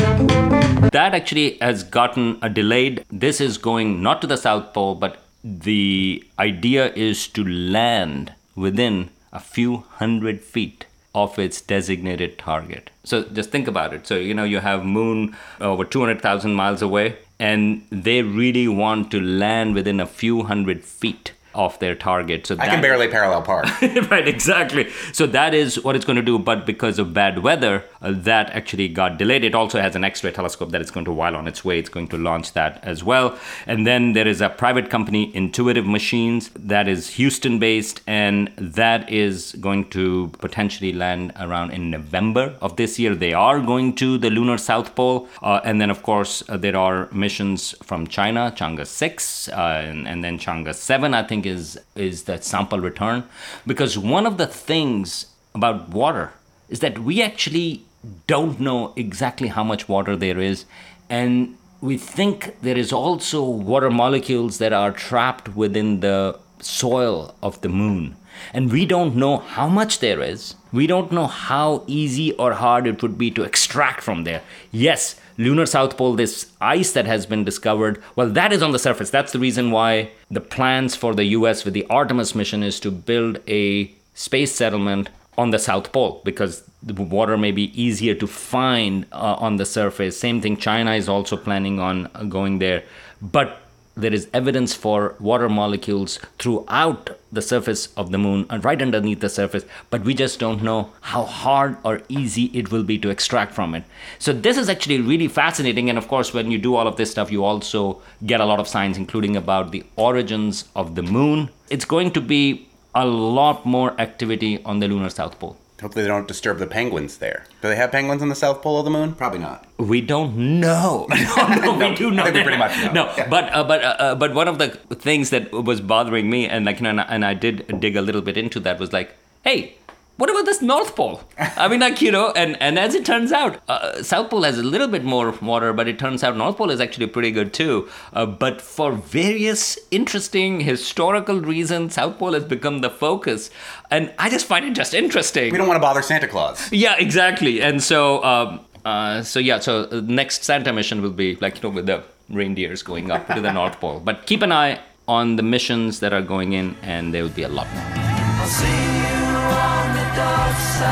[0.92, 3.06] That actually has gotten a delayed.
[3.10, 9.10] This is going not to the South Pole, but the idea is to land within
[9.34, 12.90] a few hundred feet of its designated target.
[13.04, 14.08] So just think about it.
[14.08, 19.20] So, you know, you have moon over 200,000 miles away and they really want to
[19.20, 22.48] land within a few hundred feet of their target.
[22.48, 23.66] So I can barely parallel park.
[24.12, 24.90] right, exactly.
[25.14, 26.40] So that is what it's going to do.
[26.40, 29.44] But because of bad weather, uh, that actually got delayed.
[29.44, 31.90] It also has an X-ray telescope that it's going to, while on its way, it's
[31.90, 33.38] going to launch that as well.
[33.68, 39.54] And then there is a private company, Intuitive Machines, that is Houston-based, and that is
[39.60, 43.16] going to potentially land around in November of this year.
[43.16, 46.76] They are going to the lunar South Pole, uh, and then of course uh, there
[46.76, 51.14] are missions from China, Chang'e six, uh, and, and then Chang'e seven.
[51.14, 53.24] I think is is that sample return.
[53.66, 56.32] Because one of the things about water
[56.70, 57.84] is that we actually
[58.28, 60.66] don't know exactly how much water there is.
[61.10, 67.60] And we think there is also water molecules that are trapped within the soil of
[67.62, 68.16] the moon.
[68.54, 70.56] And we don't know how much there is.
[70.72, 74.42] We don't know how easy or hard it would be to extract from there.
[74.72, 78.80] Yes lunar south pole this ice that has been discovered well that is on the
[78.80, 79.10] surface.
[79.10, 82.92] That's the reason why the plans for the US with the Artemis mission is to
[82.92, 88.28] build a space settlement on the south pole because the water may be easier to
[88.28, 90.20] find uh, on the surface.
[90.20, 92.84] Same thing china is also planning on uh, going there.
[93.22, 93.62] But
[93.96, 99.20] there is evidence for water molecules throughout the surface of the moon and right underneath
[99.20, 103.10] the surface, but we just don't know how hard or easy it will be to
[103.10, 103.84] extract from it.
[104.20, 105.90] So, this is actually really fascinating.
[105.90, 108.60] And of course, when you do all of this stuff, you also get a lot
[108.60, 111.50] of science, including about the origins of the moon.
[111.70, 115.58] It's going to be a lot more activity on the lunar south pole.
[115.82, 117.46] Hopefully, they don't disturb the penguins there.
[117.62, 119.14] Do they have penguins on the south pole of the moon?
[119.14, 119.66] Probably not.
[119.78, 121.08] We don't know.
[121.36, 122.24] No, no, we do know.
[122.26, 122.92] We pretty much know.
[122.94, 123.28] No, Yeah.
[123.30, 126.66] but uh, but uh, uh, but one of the things that was bothering me, and
[126.66, 129.74] like you know, and I did dig a little bit into that, was like, hey,
[130.18, 131.22] what about this North Pole?
[131.38, 134.60] I mean, like, you know, and, and as it turns out, uh, South Pole has
[134.60, 137.54] a little bit more water, but it turns out North Pole is actually pretty good
[137.54, 137.90] too.
[138.14, 143.50] Uh, but for various interesting historical reasons, South Pole has become the focus.
[143.90, 145.52] And I just find it just interesting.
[145.52, 146.72] We don't want to bother Santa Claus.
[146.72, 147.62] Yeah, exactly.
[147.62, 151.76] And so, um, uh, so yeah, so next Santa mission will be like, you know,
[151.76, 154.00] with the reindeers going up to the North Pole.
[154.00, 157.44] But keep an eye on the missions that are going in, and there will be
[157.44, 159.21] a lot more.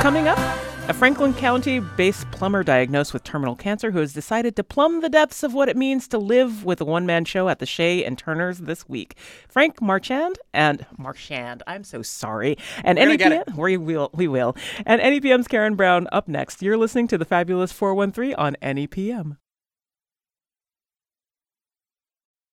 [0.01, 0.37] Coming up,
[0.87, 5.09] a Franklin County based plumber diagnosed with terminal cancer who has decided to plumb the
[5.09, 8.05] depths of what it means to live with a one man show at the Shea
[8.05, 9.17] and Turner's this week.
[9.49, 12.57] Frank Marchand and Marchand, I'm so sorry.
[12.83, 14.55] And We're NEPM, we will, we will.
[14.85, 16.61] And NEPM's Karen Brown up next.
[16.61, 19.37] You're listening to the Fabulous 413 on NEPM.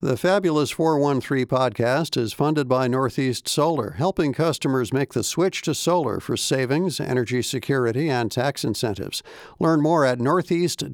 [0.06, 5.74] The Fabulous 413 podcast is funded by Northeast Solar, helping customers make the switch to
[5.74, 9.24] solar for savings, energy security, and tax incentives.
[9.58, 10.84] Learn more at northeast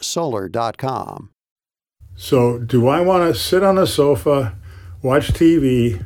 [0.00, 1.30] solar.com.
[2.16, 4.56] So, do I want to sit on a sofa,
[5.02, 6.02] watch TV,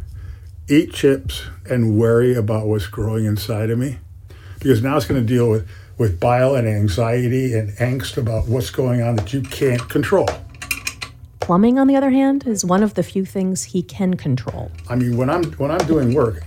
[0.69, 3.99] eat chips, and worry about what's growing inside of me?
[4.59, 8.71] Because now it's going to deal with, with bile and anxiety and angst about what's
[8.71, 10.27] going on that you can't control.
[11.41, 14.71] Plumbing, on the other hand, is one of the few things he can control.
[14.89, 16.43] I mean, when I'm when I'm doing work,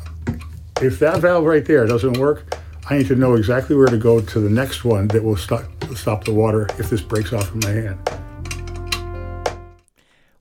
[0.81, 2.55] if that valve right there doesn't work,
[2.89, 5.63] I need to know exactly where to go to the next one that will stop
[5.95, 7.99] stop the water if this breaks off in my hand.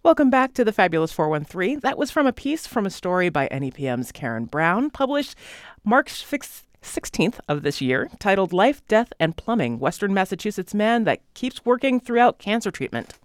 [0.03, 1.81] Welcome back to the Fabulous 413.
[1.81, 5.37] That was from a piece from a story by NEPM's Karen Brown, published
[5.85, 11.65] March 16th of this year, titled Life, Death, and Plumbing Western Massachusetts Man That Keeps
[11.67, 13.19] Working Throughout Cancer Treatment.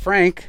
[0.00, 0.48] Frank,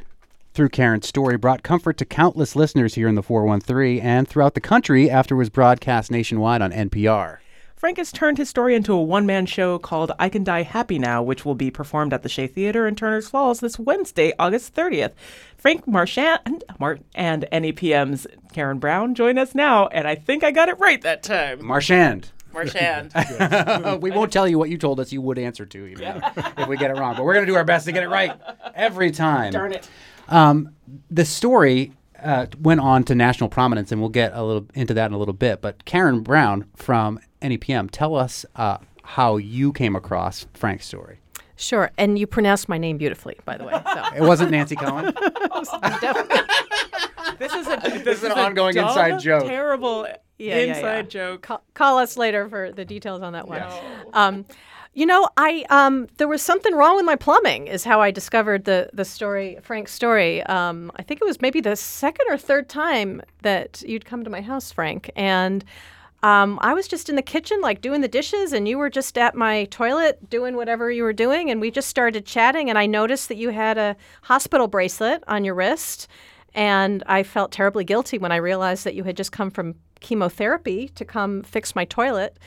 [0.54, 4.62] through Karen's story, brought comfort to countless listeners here in the 413 and throughout the
[4.62, 7.40] country after it was broadcast nationwide on NPR.
[7.76, 10.98] Frank has turned his story into a one man show called I Can Die Happy
[10.98, 14.74] Now, which will be performed at the Shea Theater in Turner's Falls this Wednesday, August
[14.74, 15.12] 30th.
[15.58, 20.70] Frank Marchand Mar- and NEPM's Karen Brown join us now, and I think I got
[20.70, 21.66] it right that time.
[21.66, 22.30] Marchand.
[22.54, 23.12] Marchand.
[24.02, 26.20] we won't tell you what you told us you would answer to, you know,
[26.58, 27.16] if we get it wrong.
[27.16, 28.34] But we're going to do our best to get it right
[28.76, 29.54] every time.
[29.54, 29.90] Darn it.
[30.28, 30.76] Um,
[31.10, 35.08] the story uh, went on to national prominence, and we'll get a little into that
[35.08, 35.62] in a little bit.
[35.62, 41.20] But Karen Brown from NEPM, tell us uh, how you came across Frank's story.
[41.56, 43.74] Sure, and you pronounced my name beautifully, by the way.
[43.74, 44.04] So.
[44.16, 45.14] It wasn't Nancy Cohen.
[47.38, 49.46] This is a this, This is an ongoing dumb, inside joke.
[49.46, 50.08] Terrible
[50.42, 51.02] Yeah, yeah, inside yeah.
[51.04, 51.42] joke.
[51.44, 53.64] Call, call us later for the details on that one.
[54.14, 54.46] Um,
[54.94, 57.68] you know, I um, there was something wrong with my plumbing.
[57.68, 60.44] Is how I discovered the the story, Frank's story.
[60.44, 64.30] Um, I think it was maybe the second or third time that you'd come to
[64.30, 65.64] my house, Frank, and.
[66.24, 69.18] Um, I was just in the kitchen, like doing the dishes, and you were just
[69.18, 71.50] at my toilet doing whatever you were doing.
[71.50, 75.44] And we just started chatting, and I noticed that you had a hospital bracelet on
[75.44, 76.08] your wrist.
[76.54, 80.90] And I felt terribly guilty when I realized that you had just come from chemotherapy
[80.90, 82.38] to come fix my toilet.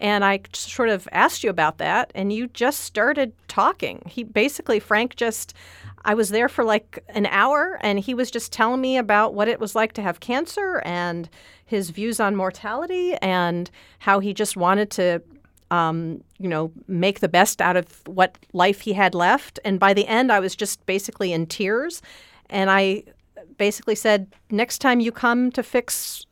[0.00, 4.02] And I sort of asked you about that, and you just started talking.
[4.06, 5.54] He basically, Frank just,
[6.04, 9.48] I was there for like an hour, and he was just telling me about what
[9.48, 11.30] it was like to have cancer and
[11.64, 15.22] his views on mortality and how he just wanted to
[15.70, 19.58] um, you know, make the best out of what life he had left.
[19.64, 22.02] And by the end, I was just basically in tears.
[22.50, 23.04] And I
[23.56, 26.26] basically said, next time you come to fix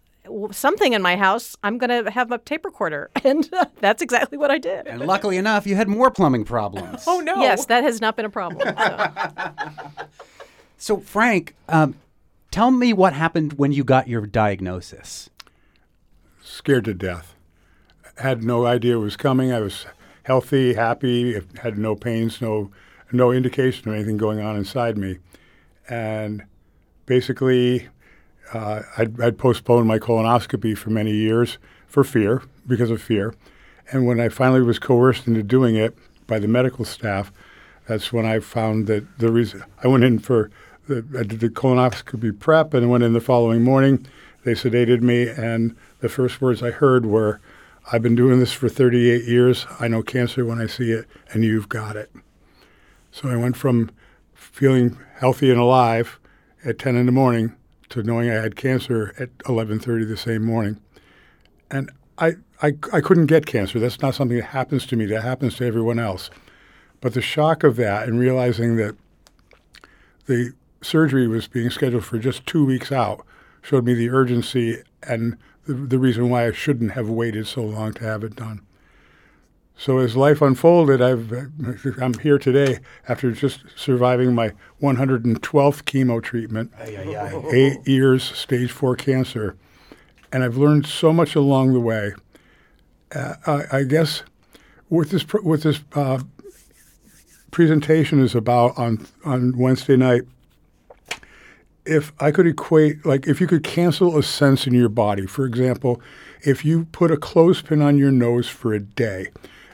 [0.51, 3.11] something in my house, I'm going to have a tape recorder.
[3.25, 3.49] And
[3.81, 4.87] that's exactly what I did.
[4.87, 7.05] And luckily enough, you had more plumbing problems.
[7.13, 7.41] Oh no.
[7.41, 8.61] Yes, that has not been a problem.
[8.77, 9.51] So.
[10.79, 11.95] So, Frank, um,
[12.51, 15.31] tell me what happened when you got your diagnosis.
[16.43, 17.37] Scared to death.
[18.17, 19.53] Had no idea it was coming.
[19.53, 19.87] I was
[20.25, 22.73] healthy, happy, had no pains, no
[23.13, 25.19] no indication of anything going on inside me,
[25.89, 26.43] and
[27.13, 27.89] basically,
[28.55, 33.35] uh, I'd, I'd postponed my colonoscopy for many years for fear, because of fear,
[33.91, 35.95] and when I finally was coerced into doing it
[36.27, 37.31] by the medical staff,
[37.87, 40.51] that's when I found that the reason I went in for
[40.89, 44.07] the, I did the colonoscopy prep and went in the following morning.
[44.47, 47.43] They sedated me, and the first words I heard were,
[47.93, 49.67] I've been doing this for 38 years.
[49.79, 52.11] I know cancer when I see it, and you've got it.
[53.11, 53.91] So I went from
[54.33, 56.19] feeling healthy and alive
[56.65, 57.55] at 10 in the morning
[57.89, 60.81] to knowing I had cancer at 11:30 the same morning.
[61.71, 63.79] And I, I, I couldn't get cancer.
[63.79, 65.07] That's not something that happens to me.
[65.07, 66.31] That happens to everyone else.
[67.01, 68.97] But the shock of that and realizing that
[70.27, 73.27] the surgery was being scheduled for just two weeks out
[73.63, 75.37] showed me the urgency and
[75.67, 78.61] the, the reason why I shouldn't have waited so long to have it done.
[79.77, 81.33] So as life unfolded, I've
[82.01, 86.73] I'm here today after just surviving my 112th chemo treatment,
[87.53, 89.57] eight years stage four cancer,
[90.33, 92.13] and I've learned so much along the way.
[93.15, 94.23] Uh, I, I guess
[94.89, 96.23] what this what this uh,
[97.51, 100.23] presentation is about on on Wednesday night.
[101.85, 105.45] If I could equate, like, if you could cancel a sense in your body, for
[105.45, 106.01] example,
[106.43, 109.31] if you put a clothespin on your nose for a day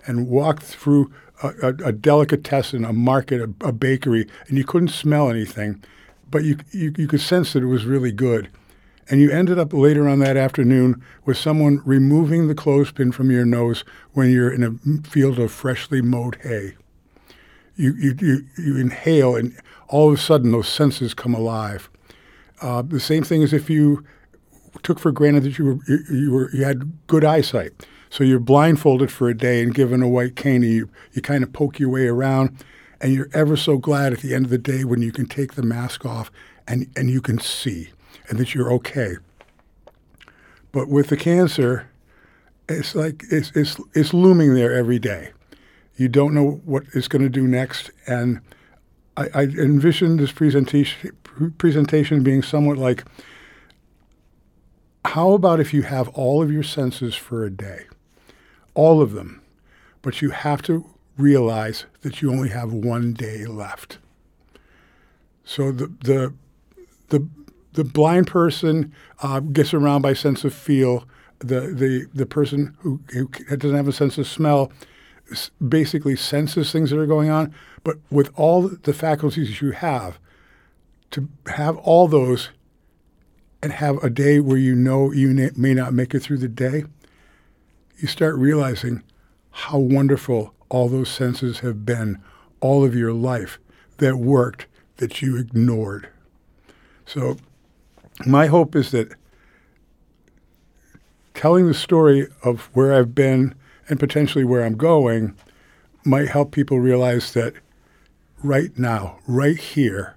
[0.09, 4.89] and walked through a, a, a delicatessen, a market, a, a bakery, and you couldn't
[4.89, 5.83] smell anything,
[6.31, 8.51] but you, you, you could sense that it was really good.
[9.11, 13.47] And you ended up later on that afternoon with someone removing the clothespin from your
[13.47, 16.75] nose when you're in a field of freshly mowed hay.
[17.77, 19.57] You, you, you, you inhale, and
[19.87, 21.89] all of a sudden those senses come alive.
[22.61, 24.05] Uh, the same thing as if you
[24.83, 27.87] took for granted that you were you, you were you had good eyesight.
[28.11, 31.43] So you're blindfolded for a day and given a white cane, and you you kind
[31.43, 32.65] of poke your way around,
[33.01, 35.55] and you're ever so glad at the end of the day when you can take
[35.55, 36.31] the mask off
[36.67, 37.91] and and you can see,
[38.29, 39.17] and that you're okay.
[40.73, 41.91] But with the cancer,
[42.69, 45.33] it's like it's it's it's looming there every day.
[45.97, 48.41] You don't know what it's going to do next, and
[49.17, 51.13] I, I envision this presentation
[51.59, 53.05] presentation being somewhat like
[55.05, 57.87] how about if you have all of your senses for a day?
[58.79, 59.43] All of them.
[60.03, 63.99] But you have to realize that you only have one day left.
[65.45, 66.33] So the the
[67.09, 67.29] the
[67.73, 71.09] the blind person uh, gets around by sense of feel.
[71.41, 74.71] The the the person who, who doesn't have a sense of smell
[75.67, 77.53] basically senses things that are going on.
[77.83, 80.21] But with all the faculties that you have,
[81.11, 82.51] to have all those
[83.61, 86.85] and have a day where you know you may not make it through the day,
[87.99, 89.03] you start realizing
[89.51, 92.21] how wonderful all those senses have been
[92.61, 93.59] all of your life
[93.99, 94.67] that worked
[94.99, 96.09] that you ignored.
[97.07, 97.37] So,
[98.27, 99.13] my hope is that
[101.35, 103.55] telling the story of where I've been
[103.89, 105.35] and potentially where I'm going
[106.05, 107.55] might help people realize that
[108.43, 110.17] right now, right here,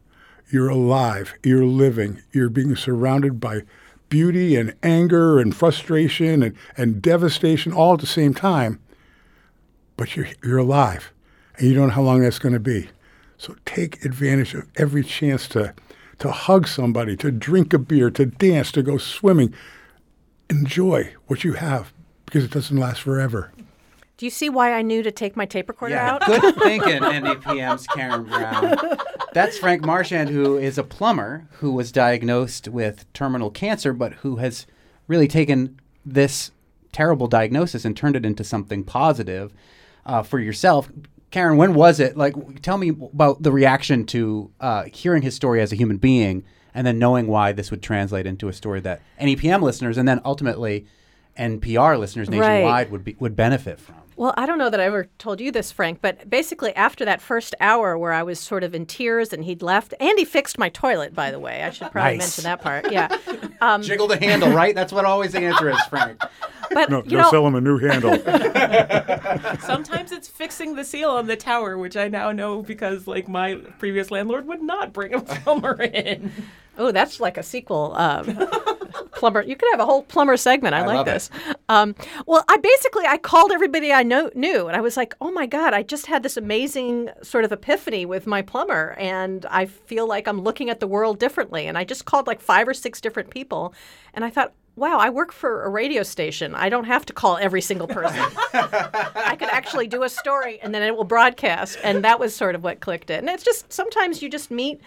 [0.52, 3.62] you're alive, you're living, you're being surrounded by
[4.12, 8.80] beauty and anger and frustration and, and devastation all at the same time.
[9.98, 11.12] But you're, you're alive
[11.58, 12.90] and you don't know how long that's going to be.
[13.38, 15.74] So take advantage of every chance to,
[16.20, 19.56] to hug somebody, to drink a beer, to dance, to go swimming.
[20.50, 21.94] Enjoy what you have
[22.26, 23.52] because it doesn't last forever.
[24.22, 26.26] Do you see why I knew to take my tape recorder Yeah, out?
[26.28, 28.78] good thinking, NEPM's Karen Brown.
[29.34, 34.36] That's Frank Marchand, who is a plumber who was diagnosed with terminal cancer, but who
[34.36, 34.68] has
[35.08, 36.52] really taken this
[36.92, 39.54] terrible diagnosis and turned it into something positive
[40.06, 40.92] uh, for yourself.
[41.32, 42.16] Karen, when was it?
[42.16, 46.44] Like, tell me about the reaction to uh, hearing his story as a human being,
[46.76, 50.22] and then knowing why this would translate into a story that NEPM listeners, and then
[50.24, 50.86] ultimately
[51.40, 52.38] NPR listeners Right.
[52.38, 53.96] nationwide would be, would benefit from.
[54.22, 57.24] Well, I don't know that I ever told you this, Frank, but basically after that
[57.24, 60.60] first hour where I was sort of in tears and he'd left, and he fixed
[60.60, 61.64] my toilet, by the way.
[61.64, 62.38] I should probably Nice.
[62.38, 62.92] mention that part.
[62.92, 63.18] Yeah.
[63.62, 64.74] Um, Jiggle the handle, right?
[64.74, 66.20] That's what always the answer is, Frank.
[66.72, 68.18] but No, you go know, sell him a new handle.
[69.60, 73.58] Sometimes it's fixing the seal on the tower, which I now know because like my
[73.78, 76.32] previous landlord would not bring a plumber in.
[76.76, 77.94] Oh, that's like a sequel.
[77.96, 78.36] Um,
[79.22, 79.44] plumber.
[79.44, 80.74] You could have a whole plumber segment.
[80.74, 81.30] I, I like this.
[81.70, 81.96] Um,
[82.26, 85.46] well, I basically I called everybody I know knew, and I was like, "Oh my
[85.46, 90.08] god, I just had this amazing sort of epiphany with my plumber, and I feel
[90.08, 93.00] like I'm looking at the world differently." And I just called like five or six
[93.00, 93.74] different people,
[94.14, 94.54] and I thought.
[94.78, 96.56] Wow, I work for a radio station.
[96.56, 98.24] I don't have to call every single person.
[98.54, 101.78] I could actually do a story and then it will broadcast.
[101.84, 103.20] And that was sort of what clicked it.
[103.20, 104.80] And it's just sometimes you just meet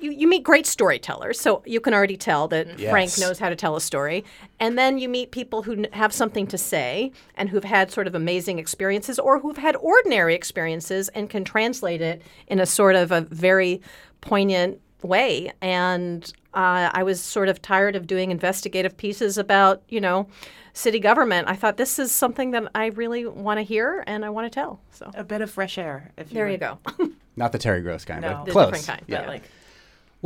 [0.00, 3.56] you, you meet great storytellers, so you can already tell that Frank knows how to
[3.56, 4.24] tell a story.
[4.60, 8.06] And then you meet people who n- have something to say and who've had sort
[8.06, 12.96] of amazing experiences or who've had ordinary experiences and can translate it in a sort
[12.96, 13.80] of a very
[14.20, 15.52] poignant way.
[15.60, 16.24] And
[16.54, 20.26] uh, I was sort of tired of doing investigative pieces about, you know,
[20.72, 21.48] city government.
[21.48, 24.54] I thought this is something that I really want to hear and I want to
[24.54, 24.80] tell.
[24.90, 26.12] So A bit of fresh air.
[26.16, 26.60] If there you would.
[26.60, 26.78] go.
[27.36, 28.28] Not the Terry Gross kind, No.
[28.38, 28.66] but The close.
[28.66, 29.20] different kind, Yeah.
[29.20, 29.42] But like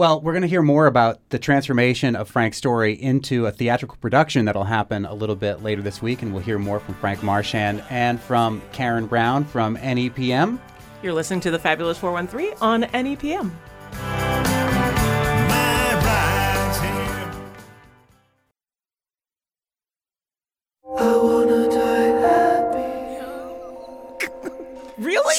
[0.01, 3.98] Well, we're going to hear more about the transformation of Frank's story into a theatrical
[4.01, 7.22] production that'll happen a little bit later this week, and we'll hear more from Frank
[7.22, 10.59] Marchand and from Karen Brown from NEPM.
[11.03, 13.51] you're listening to the Fabulous 413 on NEPM.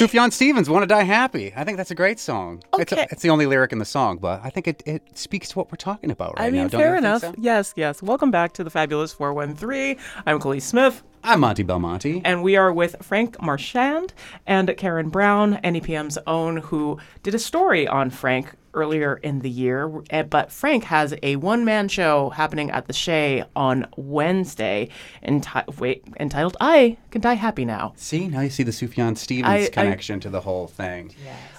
[0.01, 2.63] Sufjan Stevens, "Want to Die Happy." I think that's a great song.
[2.79, 5.49] It's, a, it's the only lyric in the song, but I think it, it speaks
[5.49, 6.67] to what we're talking about right I mean, now.
[6.69, 7.21] Don't fair enough.
[7.21, 7.35] so?
[7.37, 8.01] Yes, yes.
[8.01, 9.97] Welcome back to the Fabulous 413.
[10.25, 11.03] I'm Kaliis Smith.
[11.23, 12.23] I'm Monty Belmonte.
[12.25, 14.15] And we are with Frank Marchand
[14.47, 19.91] and Karen Brown, NEPM's own, who did a story on Frank earlier in the year.
[20.09, 24.89] Eh, But Frank has a one man show happening at the Shea on Wednesday
[25.25, 27.93] enti- wait, entitled I Can Die Happy Now.
[27.95, 31.13] See, now you see the Sufjan Stevens I- I- connection to the whole thing.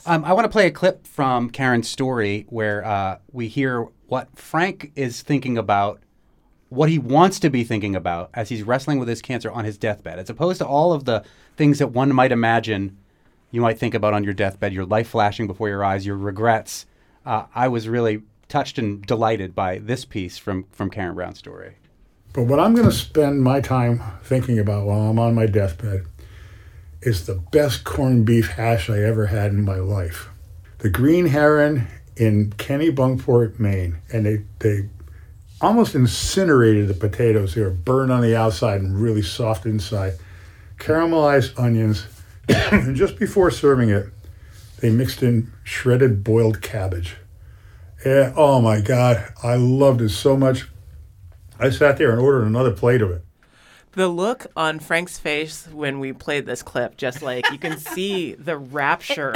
[0.06, 4.28] Um, I want to play a clip from Karen's story where uh, we hear what
[4.36, 6.00] Frank is thinking about,
[6.68, 9.78] what he wants to be thinking about as he's wrestling with his cancer on his
[9.78, 11.22] deathbed, as opposed to all of the
[11.56, 12.96] things that one might imagine
[13.50, 16.86] you might think about on your deathbed, your life flashing before your eyes, your regrets.
[17.24, 21.76] Uh, I was really touched and delighted by this piece from, from Karen Brown's story.
[22.32, 26.06] But what I'm going to spend my time thinking about while I'm on my deathbed
[27.02, 30.28] is the best corned beef hash I ever had in my life.
[30.78, 34.88] The Green Heron in Kennebunkport, Maine, and they they
[35.60, 37.54] almost incinerated the potatoes.
[37.54, 40.14] They were burned on the outside and really soft inside.
[40.78, 42.06] Caramelized onions,
[42.48, 44.06] and just before serving it,
[44.82, 47.16] they mixed in shredded boiled cabbage.
[48.04, 50.68] Yeah, oh my God, I loved it so much.
[51.56, 53.24] I sat there and ordered another plate of it.
[53.94, 58.32] The look on Frank's face when we played this clip, just like you can see
[58.38, 59.34] the rapture.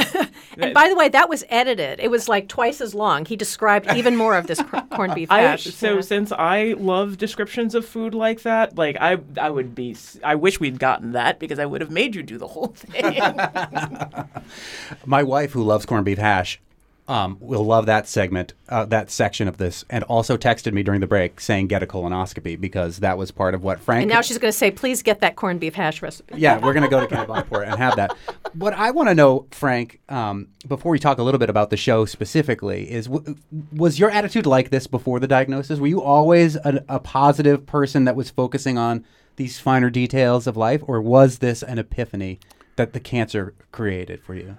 [0.57, 2.01] And by the way, that was edited.
[2.01, 3.27] It was like twice as long.
[3.27, 5.65] He described even more of this cor- corned beef I, hash.
[5.65, 6.01] so Yeah.
[6.01, 9.95] since I love descriptions of food like that, like I I would be
[10.25, 13.21] I wish we'd gotten that because I would have made you do the whole thing.
[15.05, 16.61] My wife, who loves corned beef hash,
[17.09, 21.01] um, will love that segment, uh, that section of this, and also texted me during
[21.01, 24.03] the break saying get a colonoscopy because that was part of what Frank.
[24.03, 26.73] and now she's going to say, "Please get that corned beef hash recipe." yeah, we're
[26.73, 28.17] going to go to Kennebunkport and have that.
[28.55, 31.77] What I want to know, Frank, um, before we talk a little bit about the
[31.77, 33.37] show specifically, is w-
[33.73, 35.79] was your attitude like this before the diagnosis?
[35.79, 39.05] Were you always a, a positive person that was focusing on
[39.37, 42.41] these finer details of life, or was this an epiphany
[42.77, 44.57] that the cancer created for you?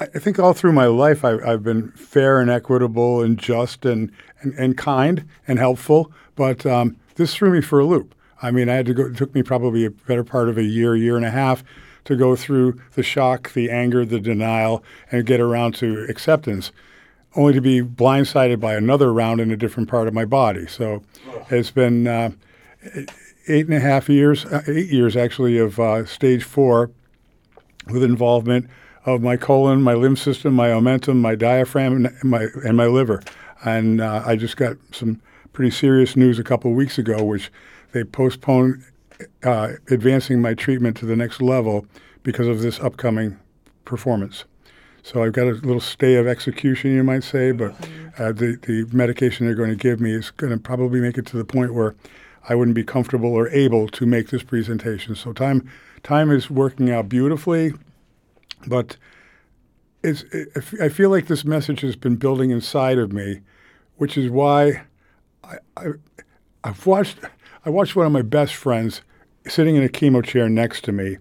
[0.00, 4.10] I think all through my life, I, I've been fair and equitable and just and,
[4.40, 6.10] and, and kind and helpful.
[6.34, 8.14] But um, this threw me for a loop.
[8.42, 9.04] I mean, I had to go.
[9.06, 11.62] It took me probably a better part of a year, year and a half,
[12.04, 14.82] to go through the shock, the anger, the denial,
[15.12, 16.72] and get around to acceptance.
[17.36, 20.66] Only to be blindsided by another round in a different part of my body.
[20.66, 21.02] So
[21.50, 22.32] it's been uh,
[23.48, 26.90] eight and a half years, uh, eight years actually, of uh, stage four
[27.88, 28.68] with involvement
[29.04, 33.22] of my colon, my lymph system, my omentum, my diaphragm, and my and my liver.
[33.64, 35.20] And uh, I just got some
[35.52, 37.50] pretty serious news a couple of weeks ago, which
[37.92, 38.82] they postponed
[39.44, 41.86] uh, advancing my treatment to the next level
[42.22, 43.38] because of this upcoming
[43.84, 44.44] performance.
[45.02, 47.72] So I've got a little stay of execution, you might say, but
[48.18, 51.26] uh, the the medication they're going to give me is going to probably make it
[51.26, 51.94] to the point where
[52.48, 55.14] I wouldn't be comfortable or able to make this presentation.
[55.14, 55.68] So time
[56.02, 57.72] time is working out beautifully,
[58.66, 58.96] but
[60.02, 60.48] it's it,
[60.80, 63.40] I feel like this message has been building inside of me,
[63.96, 64.82] which is why
[65.44, 65.86] I, I
[66.64, 67.18] I've watched
[67.64, 69.02] I watched one of my best friends
[69.46, 71.18] sitting in a chemo chair next to me.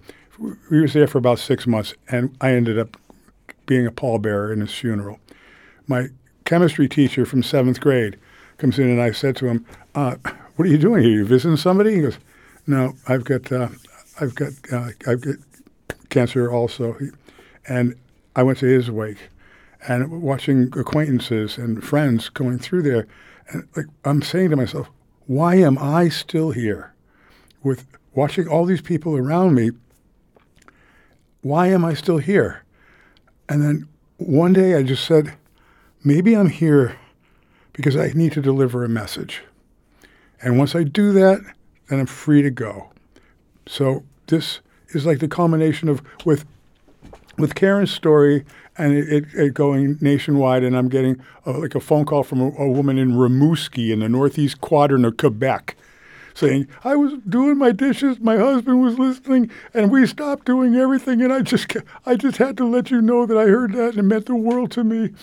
[0.69, 2.97] We was there for about six months, and I ended up
[3.67, 5.19] being a pallbearer in his funeral.
[5.87, 6.09] My
[6.45, 8.17] chemistry teacher from seventh grade
[8.57, 10.15] comes in, and I said to him, uh,
[10.55, 11.11] "What are you doing here?
[11.11, 12.17] You visiting somebody?" He goes,
[12.65, 13.69] "No, I've got uh,
[14.19, 15.35] I've got uh, I've got
[16.09, 16.97] cancer also,"
[17.67, 17.95] and
[18.35, 19.29] I went to his wake,
[19.87, 23.07] and watching acquaintances and friends going through there,
[23.49, 24.89] and like I'm saying to myself,
[25.27, 26.93] "Why am I still here?"
[27.63, 29.71] With watching all these people around me,
[31.41, 32.63] why am I still here?
[33.49, 33.87] And then
[34.17, 35.33] one day I just said,
[36.03, 36.95] maybe I'm here
[37.73, 39.41] because I need to deliver a message.
[40.41, 41.41] And once I do that,
[41.87, 42.91] then I'm free to go.
[43.67, 44.59] So this
[44.89, 46.45] is like the culmination of with
[47.41, 48.45] with Karen's story
[48.77, 52.47] and it, it, it going nationwide, and I'm getting like a phone call from a,
[52.57, 55.75] a woman in Rimouski in the northeast quadrant of Quebec
[56.33, 61.21] saying, I was doing my dishes, my husband was listening, and we stopped doing everything,
[61.21, 61.75] and I just,
[62.05, 64.35] I just had to let you know that I heard that and it meant the
[64.35, 65.13] world to me.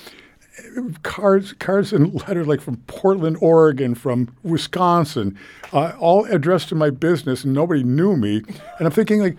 [1.05, 5.39] Cards, cards and letters like from Portland, Oregon, from Wisconsin,
[5.73, 8.43] uh, all addressed to my business, and nobody knew me.
[8.79, 9.37] And I'm thinking like,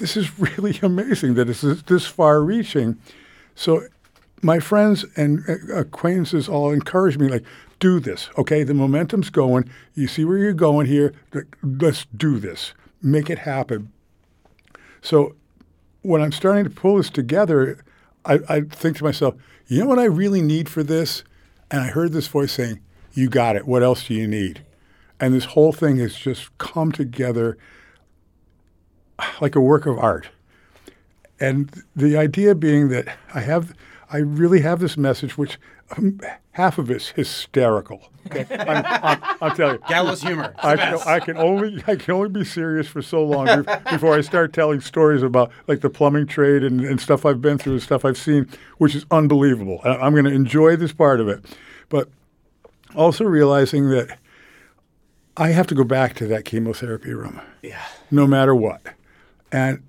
[0.00, 2.98] this is really amazing that it's this, this far-reaching.
[3.54, 3.82] So
[4.42, 7.44] my friends and uh, acquaintances all encourage me, like,
[7.78, 8.62] do this, okay?
[8.62, 9.70] The momentum's going.
[9.94, 11.14] You see where you're going here.
[11.62, 12.74] Let's do this.
[13.02, 13.90] Make it happen.
[15.00, 15.34] So
[16.02, 17.82] when I'm starting to pull this together,
[18.24, 19.34] I, I think to myself,
[19.66, 21.24] you know what I really need for this?
[21.70, 22.80] And I heard this voice saying,
[23.12, 23.66] You got it.
[23.66, 24.62] What else do you need?
[25.18, 27.56] And this whole thing has just come together
[29.40, 30.28] like a work of art.
[31.38, 33.74] And the idea being that I have,
[34.10, 35.58] I really have this message, which
[35.96, 36.20] um,
[36.52, 38.02] half of it's hysterical.
[38.26, 40.54] Okay, I'm, I'm, I'm telling you, Gallows humor.
[40.58, 40.98] I can.
[41.06, 44.80] I can only, I can only be serious for so long before I start telling
[44.80, 48.18] stories about like the plumbing trade and, and stuff I've been through and stuff I've
[48.18, 48.48] seen,
[48.78, 49.80] which is unbelievable.
[49.84, 51.42] I, I'm going to enjoy this part of it,
[51.88, 52.08] but
[52.94, 54.18] also realizing that
[55.36, 57.40] I have to go back to that chemotherapy room.
[57.62, 57.82] Yeah.
[58.10, 58.82] No matter what.
[59.52, 59.82] And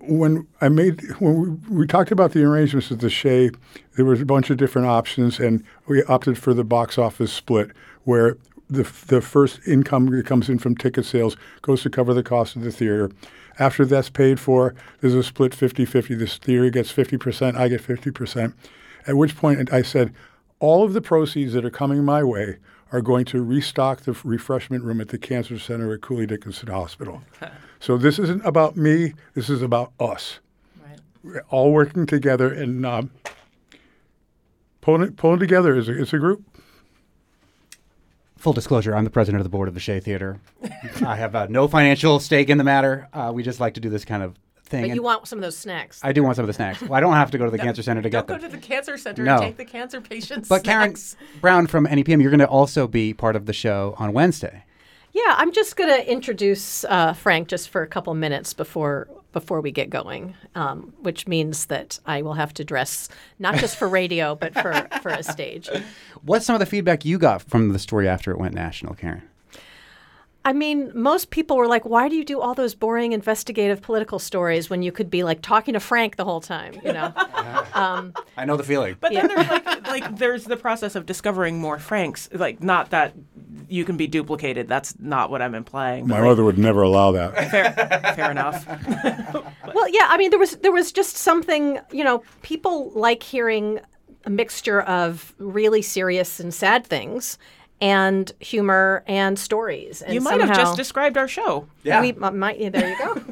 [0.00, 3.50] when I made when we, we talked about the arrangements with the Shea,
[3.96, 7.70] there was a bunch of different options, and we opted for the box office split,
[8.04, 8.36] where
[8.68, 12.56] the the first income that comes in from ticket sales goes to cover the cost
[12.56, 13.10] of the theater.
[13.58, 16.18] After that's paid for, there's a split 50-50.
[16.18, 18.54] This theater gets 50%, I get 50%.
[19.06, 20.14] At which point I said,
[20.58, 22.56] all of the proceeds that are coming my way
[22.92, 27.22] are going to restock the refreshment room at the cancer center at Cooley Dickinson Hospital.
[27.80, 29.14] so this isn't about me.
[29.34, 30.38] This is about us.
[31.24, 33.10] We're all working together and um,
[34.80, 36.44] pulling it, pulling together as a, as a group.
[38.36, 40.40] Full disclosure, I'm the president of the board of the Shea Theater.
[41.06, 43.08] I have uh, no financial stake in the matter.
[43.12, 44.36] Uh, we just like to do this kind of
[44.72, 44.82] thing.
[44.82, 46.00] But and you want some of those snacks.
[46.02, 46.80] I do want some of the snacks.
[46.82, 48.38] Well, I don't have to go to the No, cancer center to get them.
[48.38, 48.60] Don't get go them.
[48.60, 49.34] to the cancer center No.
[49.34, 50.48] and take the cancer patients.
[50.48, 50.94] But Karen.
[51.40, 54.64] Brown from NEPM, you're going to also be part of the show on Wednesday.
[55.12, 59.62] Yeah, I'm just going to introduce uh, Frank just for a couple minutes before before
[59.62, 63.08] we get going, um, which means that I will have to dress
[63.38, 65.68] not just for radio but for for a stage.
[66.22, 69.22] What's some of the feedback you got from the story after it went national, Karen?
[70.44, 74.18] I mean, most people were like, "Why do you do all those boring investigative political
[74.18, 77.12] stories when you could be like talking to Frank the whole time?" You know.
[77.74, 78.96] um, I know the feeling.
[79.00, 82.28] But then there's like, like there's the process of discovering more Franks.
[82.32, 83.14] Like not that
[83.68, 84.68] you can be duplicated.
[84.68, 86.06] That's not what I'm implying.
[86.06, 87.50] My like, mother would never allow that.
[87.50, 88.66] Fair, fair enough.
[89.74, 90.08] well, yeah.
[90.08, 91.78] I mean, there was there was just something.
[91.90, 93.80] You know, people like hearing
[94.24, 97.38] a mixture of really serious and sad things.
[97.82, 100.02] And humor and stories.
[100.02, 101.66] And you might have just described our show.
[101.82, 102.00] Yeah.
[102.00, 102.60] We m- might.
[102.60, 103.22] yeah, There you go.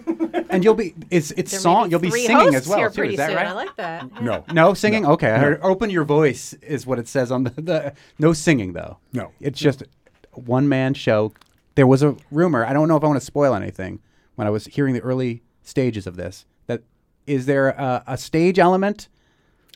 [0.51, 2.94] And you'll be it's it's There song be you'll be singing as well here too.
[2.96, 3.36] pretty Is that soon.
[3.36, 3.46] right?
[3.46, 4.20] I like that.
[4.22, 4.44] No.
[4.53, 5.07] No singing.
[5.07, 8.72] Okay, I heard open your voice is what it says on the, the no singing
[8.72, 8.98] though.
[9.12, 9.30] No.
[9.40, 9.84] it's just
[10.32, 11.32] one man show.
[11.76, 12.64] There was a rumor.
[12.64, 14.01] I don't know if I want to spoil anything.
[14.34, 16.82] When I was hearing the early stages of this, that
[17.28, 19.09] is there a, a stage element?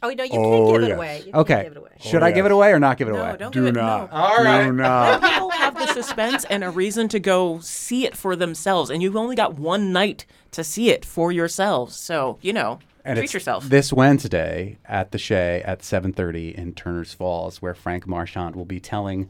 [0.05, 1.23] Oh no, you Oh, can't give it away.
[1.27, 1.91] You Okay, give it away.
[2.01, 3.37] should Oh, I give it away or not give it No, away?
[3.39, 3.79] don't Do give it.
[3.81, 4.11] not.
[4.13, 4.17] No.
[4.17, 4.65] All right.
[4.67, 5.23] Do not.
[5.23, 9.17] People have the suspense and a reason to go see it for themselves, and you've
[9.17, 11.97] only got one night to see it for yourselves.
[11.97, 13.69] So you know, and treat it's yourself.
[13.69, 18.81] this Wednesday at the Shea at 7:30 in Turner's Falls, where Frank Marchand will be
[18.81, 19.29] telling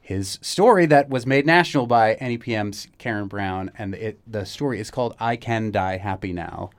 [0.00, 4.90] his story that was made national by NEPM's Karen Brown, and it the story is
[4.90, 6.70] called "I Can Die Happy Now."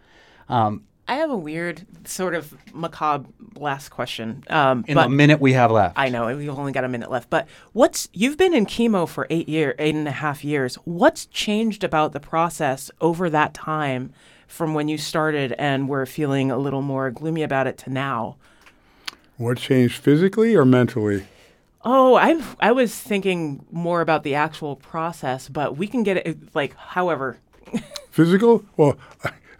[0.50, 4.43] Um, I have a weird, sort of macabre last question.
[4.49, 7.10] Um, in but the minute we have left, I know we've only got a minute
[7.10, 10.76] left, but what's you've been in chemo for eight year, eight and a half years.
[10.84, 14.12] What's changed about the process over that time,
[14.47, 18.38] from when you started and were feeling a little more gloomy about it to now?
[19.38, 21.28] What changed physically or mentally?
[21.84, 26.55] Oh, I I was thinking more about the actual process, but we can get it
[26.55, 27.38] like however.
[28.12, 28.66] Physical?
[28.76, 28.97] Well,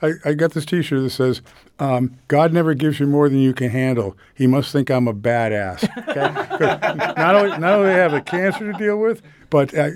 [0.01, 1.41] I, I got this T-shirt that says,
[1.79, 4.15] um, "God never gives you more than you can handle.
[4.33, 7.13] He must think I'm a badass." Okay?
[7.17, 9.91] not only not only have a cancer to deal with, but I,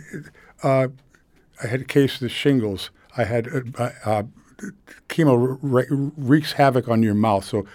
[0.64, 0.88] uh,
[1.64, 2.90] I had a case of the shingles.
[3.18, 3.48] I had
[3.78, 4.24] uh, uh,
[5.10, 7.66] chemo re- wreaks havoc on your mouth, so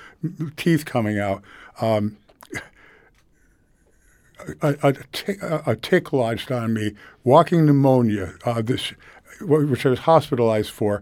[0.57, 1.43] teeth coming out.
[1.81, 2.16] Um,
[4.62, 5.41] a, a, tick,
[5.83, 6.93] tick lodged on me,
[7.24, 8.93] walking pneumonia, uh, this,
[9.41, 11.01] which I was hospitalized for, uh,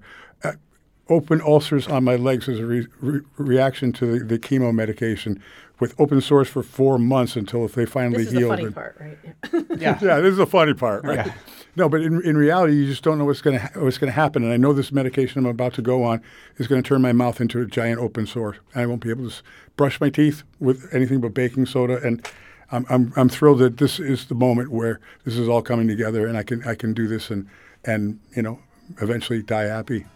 [1.09, 5.43] open ulcers on my legs as a re- re- reaction to the, the chemo medication,
[5.81, 8.27] with open sores for four months until if they finally healed.
[8.27, 8.51] This is the healed.
[8.51, 9.81] funny and- part, right?
[9.81, 11.27] yeah, yeah, this is the funny part, right?
[11.27, 11.35] Yeah.
[11.77, 14.15] No, but in, in reality, you just don't know what's going to what's going to
[14.15, 14.45] happen.
[14.45, 16.23] And I know this medication I'm about to go on
[16.57, 18.59] is going to turn my mouth into a giant open sore.
[18.73, 19.43] And I won't be able to s-
[19.77, 22.01] brush my teeth with anything but baking soda.
[22.01, 22.25] And
[22.71, 26.29] I'm, I'm I'm thrilled that this is the moment where this is all coming together,
[26.29, 27.49] and I can I can do this and
[27.85, 28.61] and you know
[29.03, 30.07] eventually die happy.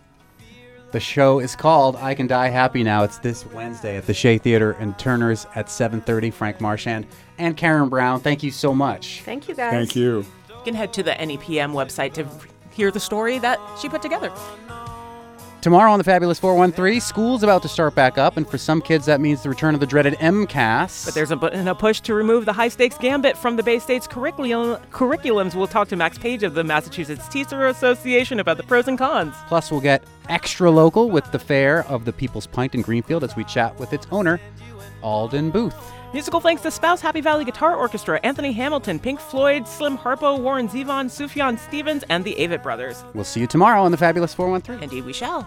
[0.91, 4.39] The show is called "I Can Die Happy Now." It's this Wednesday at the Shea
[4.39, 6.31] Theater and Turner's at 7:30.
[6.31, 9.21] Frank Marchand and Karen Brown, thank you so much.
[9.23, 9.71] Thank you, guys.
[9.71, 10.25] Thank you.
[10.49, 12.27] You can head to the NEPM website to
[12.71, 14.33] hear the story that she put together.
[15.61, 19.07] Tomorrow on the Fabulous 413, school's about to start back up, and for some kids,
[19.07, 21.05] that means the return of the dreaded MCAS.
[21.05, 24.07] But there's a, a push to remove the high stakes gambit from the Bay State's
[24.07, 25.57] curriculum, curriculums.
[25.57, 29.35] We'll talk to Max Page of the Massachusetts Teacher Association about the pros and cons.
[29.49, 33.35] Plus, we'll get extra local with the fair of the People's Pint in Greenfield as
[33.35, 34.41] we chat with its owner,
[35.03, 35.98] Alden Booth.
[36.15, 40.67] Musical thanks to Spouse Happy Valley Guitar Orchestra, Anthony Hamilton, Pink Floyd, Slim Harpo, Warren
[40.69, 43.05] Zevon, Sufjan Stevens, and the Avett Brothers.
[43.13, 44.83] We'll see you tomorrow on the Fabulous 413.
[44.83, 45.47] Indeed, we shall.